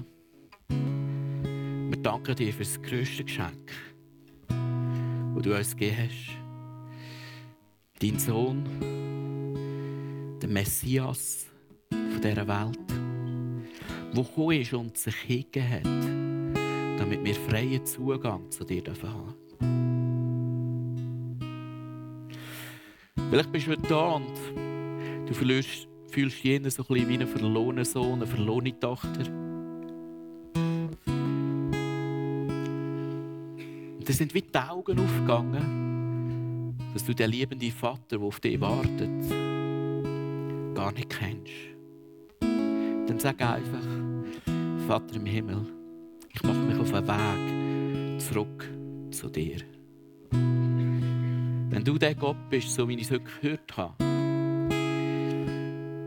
wir 0.69 1.97
danken 2.03 2.37
dir 2.37 2.53
für 2.53 2.63
das 2.63 2.81
grösste 2.81 3.25
Geschenk, 3.25 3.73
das 4.49 5.43
du 5.43 5.57
uns 5.57 5.77
gegeben 5.77 6.09
hast. 6.09 6.39
Dein 7.99 8.19
Sohn, 8.21 8.65
der 10.41 10.49
Messias 10.49 11.47
von 11.91 12.21
dieser 12.21 12.47
Welt, 12.47 12.79
der 14.15 14.23
gekommen 14.23 14.61
ist 14.61 14.73
und 14.73 14.97
sich 14.97 15.17
hingegeben 15.17 16.55
hat, 16.55 17.01
damit 17.01 17.25
wir 17.25 17.35
freien 17.35 17.85
Zugang 17.85 18.49
zu 18.53 18.63
dir 18.63 18.85
haben 18.85 18.95
dürfen. 18.95 19.46
Vielleicht 23.31 23.51
bist 23.51 23.67
du 23.67 23.73
heute 23.73 23.83
da 23.89 24.13
und 24.13 24.31
du 25.27 25.35
fühlst, 25.35 25.89
fühlst 26.11 26.45
dich 26.45 26.63
so 26.73 26.83
ein 26.83 26.87
bisschen 26.87 27.09
wie 27.09 27.19
ein 27.19 27.27
verlorener 27.27 27.85
Sohn, 27.85 28.15
eine 28.15 28.27
verlorene 28.27 28.79
Tochter. 28.79 29.25
Und 33.99 34.09
es 34.09 34.19
sind 34.19 34.33
wie 34.33 34.43
die 34.43 34.57
Augen 34.57 35.01
aufgegangen, 35.01 36.77
dass 36.93 37.05
du 37.05 37.15
den 37.15 37.33
liebenden 37.33 37.73
Vater, 37.73 38.19
der 38.19 38.21
auf 38.21 38.39
dich 38.39 38.61
wartet, 38.61 39.29
gar 40.75 40.93
nicht 40.93 41.11
kennst. 41.11 41.53
Dann 42.41 43.19
sag 43.19 43.43
einfach, 43.43 43.85
Vater 44.87 45.17
im 45.17 45.27
Himmel, 45.27 45.67
ich 46.33 46.43
mache 46.45 46.59
mich 46.59 46.79
auf 46.79 46.93
den 46.93 47.09
Weg 47.09 48.21
zurück 48.21 48.71
zu 49.11 49.29
dir. 49.29 49.63
Wenn 51.77 51.85
du 51.85 51.99
der 51.99 52.15
Gott 52.15 52.39
bist, 52.49 52.71
so 52.71 52.89
wie 52.89 52.95
ich 52.95 53.03
es 53.03 53.11
heute 53.11 53.25
gehört 53.43 53.77
habe, 53.77 54.03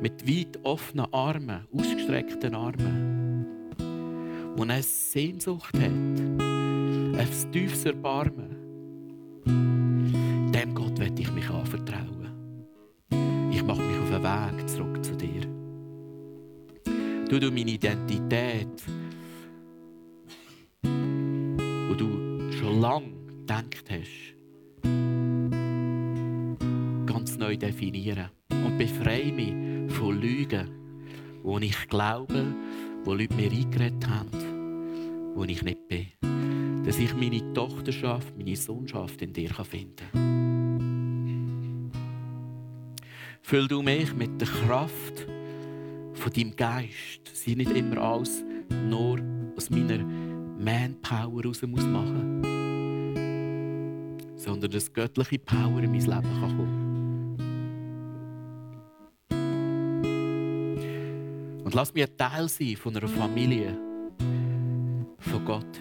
mit 0.02 0.28
weit 0.28 0.58
offenen 0.64 1.06
Armen, 1.14 1.68
ausgestreckten 1.72 2.56
Armen, 2.56 3.46
wo 4.56 4.64
eine 4.64 4.82
Sehnsucht 4.82 5.76
hat, 5.76 5.84
ein 5.84 7.28
tiefes 7.52 7.86
Erbarmen, 7.86 8.56
dem 10.52 10.74
Gott 10.74 10.98
werde 10.98 11.22
ich 11.22 11.32
mich 11.34 11.48
anvertrauen. 11.52 12.32
Ich 13.52 13.62
mache 13.62 13.84
mich 13.84 14.00
auf 14.00 14.10
den 14.10 14.24
Weg 14.24 14.68
zurück 14.68 15.06
zu 15.06 15.16
dir. 15.18 15.42
Du, 17.30 17.40
du 17.40 17.52
meine 17.52 17.70
Identität, 17.70 18.19
neu 27.50 27.58
definieren 27.58 28.30
und 28.52 28.78
befreie 28.78 29.32
mich 29.32 29.92
von 29.92 30.22
Lügen, 30.22 30.70
wo 31.42 31.58
ich 31.58 31.88
glaube, 31.88 32.46
wo 33.04 33.14
Leute 33.16 33.34
mir 33.34 33.52
eingeredet 33.52 34.08
haben, 34.08 35.34
wo 35.34 35.44
ich 35.46 35.64
nicht 35.64 35.88
bin. 35.88 36.06
Dass 36.86 37.00
ich 37.00 37.12
meine 37.16 37.54
Tochterschaft, 37.54 38.38
meine 38.38 38.56
Sohnschaft 38.56 39.24
in 39.24 39.34
dir 39.34 39.50
finden 39.50 39.96
kann. 40.12 41.92
Füll 43.42 43.68
du 43.68 43.82
mich 43.82 44.14
mit 44.14 44.40
der 44.40 44.48
Kraft 44.48 45.26
von 46.14 46.32
deinem 46.32 46.56
Geist. 46.56 47.32
Sie 47.34 47.56
nicht 47.56 47.72
immer 47.72 47.98
alles 47.98 48.44
nur 48.88 49.20
aus 49.58 49.72
meiner 49.72 50.06
Manpower 50.60 51.44
raus 51.46 51.64
muss 51.64 51.84
sondern 54.36 54.72
dass 54.72 54.94
göttliche 54.94 55.40
Power 55.40 55.82
in 55.82 55.92
mein 55.92 56.02
Leben 56.02 56.40
kann 56.40 56.58
kommen 56.58 56.89
Und 61.70 61.76
lass 61.76 61.94
mich 61.94 62.04
ein 62.04 62.18
Teil 62.18 62.50
sein 62.50 62.76
von 62.78 62.98
einer 62.98 63.08
Familie 63.08 63.78
von 65.20 65.46
Gott, 65.46 65.80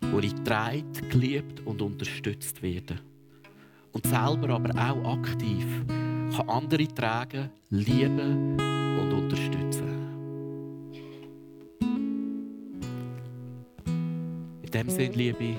wo 0.00 0.18
ich 0.18 0.34
getragen, 0.34 0.82
geliebt 1.08 1.64
und 1.64 1.80
unterstützt 1.80 2.60
werde. 2.60 2.96
Und 3.92 4.04
selber 4.04 4.54
aber 4.54 4.74
auch 4.74 5.18
aktiv 5.18 5.64
kann 6.34 6.48
andere 6.48 6.88
tragen, 6.88 7.50
lieben 7.70 8.58
und 8.98 9.12
unterstützen. 9.12 9.94
In 14.60 14.70
dem 14.72 14.90
Sinne, 14.90 15.14
liebe 15.14 15.54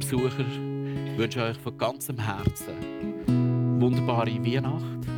Besucher, 0.00 0.44
wünsche 1.16 1.38
ich 1.38 1.44
euch 1.44 1.58
von 1.58 1.78
ganzem 1.78 2.18
Herzen 2.18 2.74
wunderbare 3.80 4.44
Weihnachten 4.44 5.11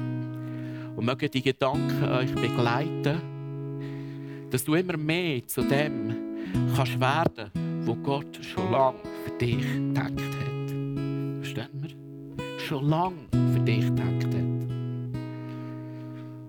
und 0.97 1.05
mögen 1.05 1.31
die 1.31 1.43
Gedanken 1.43 2.05
euch 2.05 2.35
begleiten, 2.35 3.21
dass 4.51 4.65
du 4.65 4.75
immer 4.75 4.97
mehr 4.97 5.47
zu 5.47 5.63
dem 5.63 6.15
kannst 6.77 7.01
werden, 7.01 7.51
wo 7.85 7.95
Gott 7.97 8.39
schon 8.43 8.71
lange 8.71 8.99
für 9.25 9.33
dich 9.39 9.61
gedacht 9.61 10.13
hat. 10.13 10.71
Verstehen 11.41 11.83
wir? 11.83 12.61
Schon 12.61 12.89
lange 12.89 13.17
für 13.53 13.61
dich 13.61 13.85
gedacht 13.87 14.27
hat. 14.27 14.35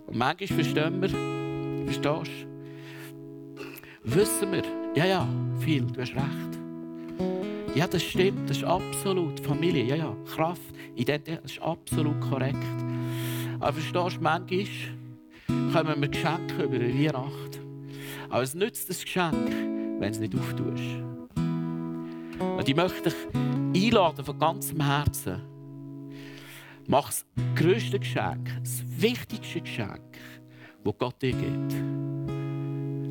Und 0.07 0.17
manchmal 0.17 0.47
verstehen 0.47 1.01
wir, 1.01 1.09
verstehst 1.85 2.45
du, 4.03 4.15
wissen 4.15 4.51
wir, 4.51 4.63
ja, 4.95 5.05
ja, 5.05 5.27
viel, 5.59 5.85
du 5.85 5.99
hast 5.99 6.15
recht. 6.15 6.55
Ja, 7.75 7.87
das 7.87 8.03
stimmt, 8.03 8.49
das 8.49 8.57
ist 8.57 8.63
absolut 8.63 9.39
Familie, 9.41 9.83
ja, 9.83 9.95
ja, 9.95 10.15
Kraft, 10.33 10.61
Identität, 10.95 11.43
das 11.43 11.53
ist 11.53 11.61
absolut 11.61 12.21
korrekt. 12.21 12.55
Aber 13.59 13.73
verstehst 13.73 14.17
du, 14.17 14.21
manchmal 14.21 14.65
kommen 15.73 16.01
wir 16.01 16.07
Geschenke 16.09 16.63
über 16.63 16.75
eine 16.75 16.93
Weihnacht. 16.93 17.59
Aber 18.29 18.43
es 18.43 18.53
nützt 18.53 18.89
das 18.89 19.03
Geschenk, 19.03 19.49
wenn 19.99 19.99
du 19.99 20.07
es 20.07 20.19
nicht 20.19 20.35
auftust. 20.35 20.83
Und 22.39 22.67
ich 22.67 22.75
möchte 22.75 23.09
dich 23.09 23.85
einladen 23.85 24.25
von 24.25 24.39
ganzem 24.39 24.81
Herzen. 24.81 25.41
Mach 26.87 27.07
das 27.07 27.25
grösste 27.55 27.99
Geschenk, 27.99 28.51
das 28.59 28.83
wichtigste 29.01 29.61
Geschenk, 29.61 30.17
das 30.83 30.93
Gott 30.97 31.21
dir 31.21 31.31
gibt. 31.31 31.73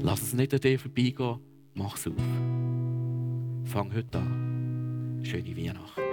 Lass 0.03 0.23
es 0.23 0.35
nicht 0.35 0.55
an 0.55 0.61
dir 0.61 0.79
vorbeigehen, 0.79 1.39
mach 1.75 1.97
es 1.97 2.07
auf. 2.07 2.15
Fang 3.65 3.93
heute 3.93 4.19
an. 4.19 5.21
Schöne 5.25 5.57
Weihnachten. 5.57 6.04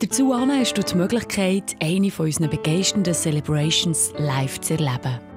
Dazu 0.00 0.34
hast 0.34 0.74
du 0.74 0.82
die 0.82 0.96
Möglichkeit, 0.96 1.76
eine 1.80 2.10
von 2.10 2.26
unseren 2.26 2.50
begeisternden 2.50 3.14
Celebrations 3.14 4.12
live 4.18 4.60
zu 4.60 4.74
erleben. 4.74 5.31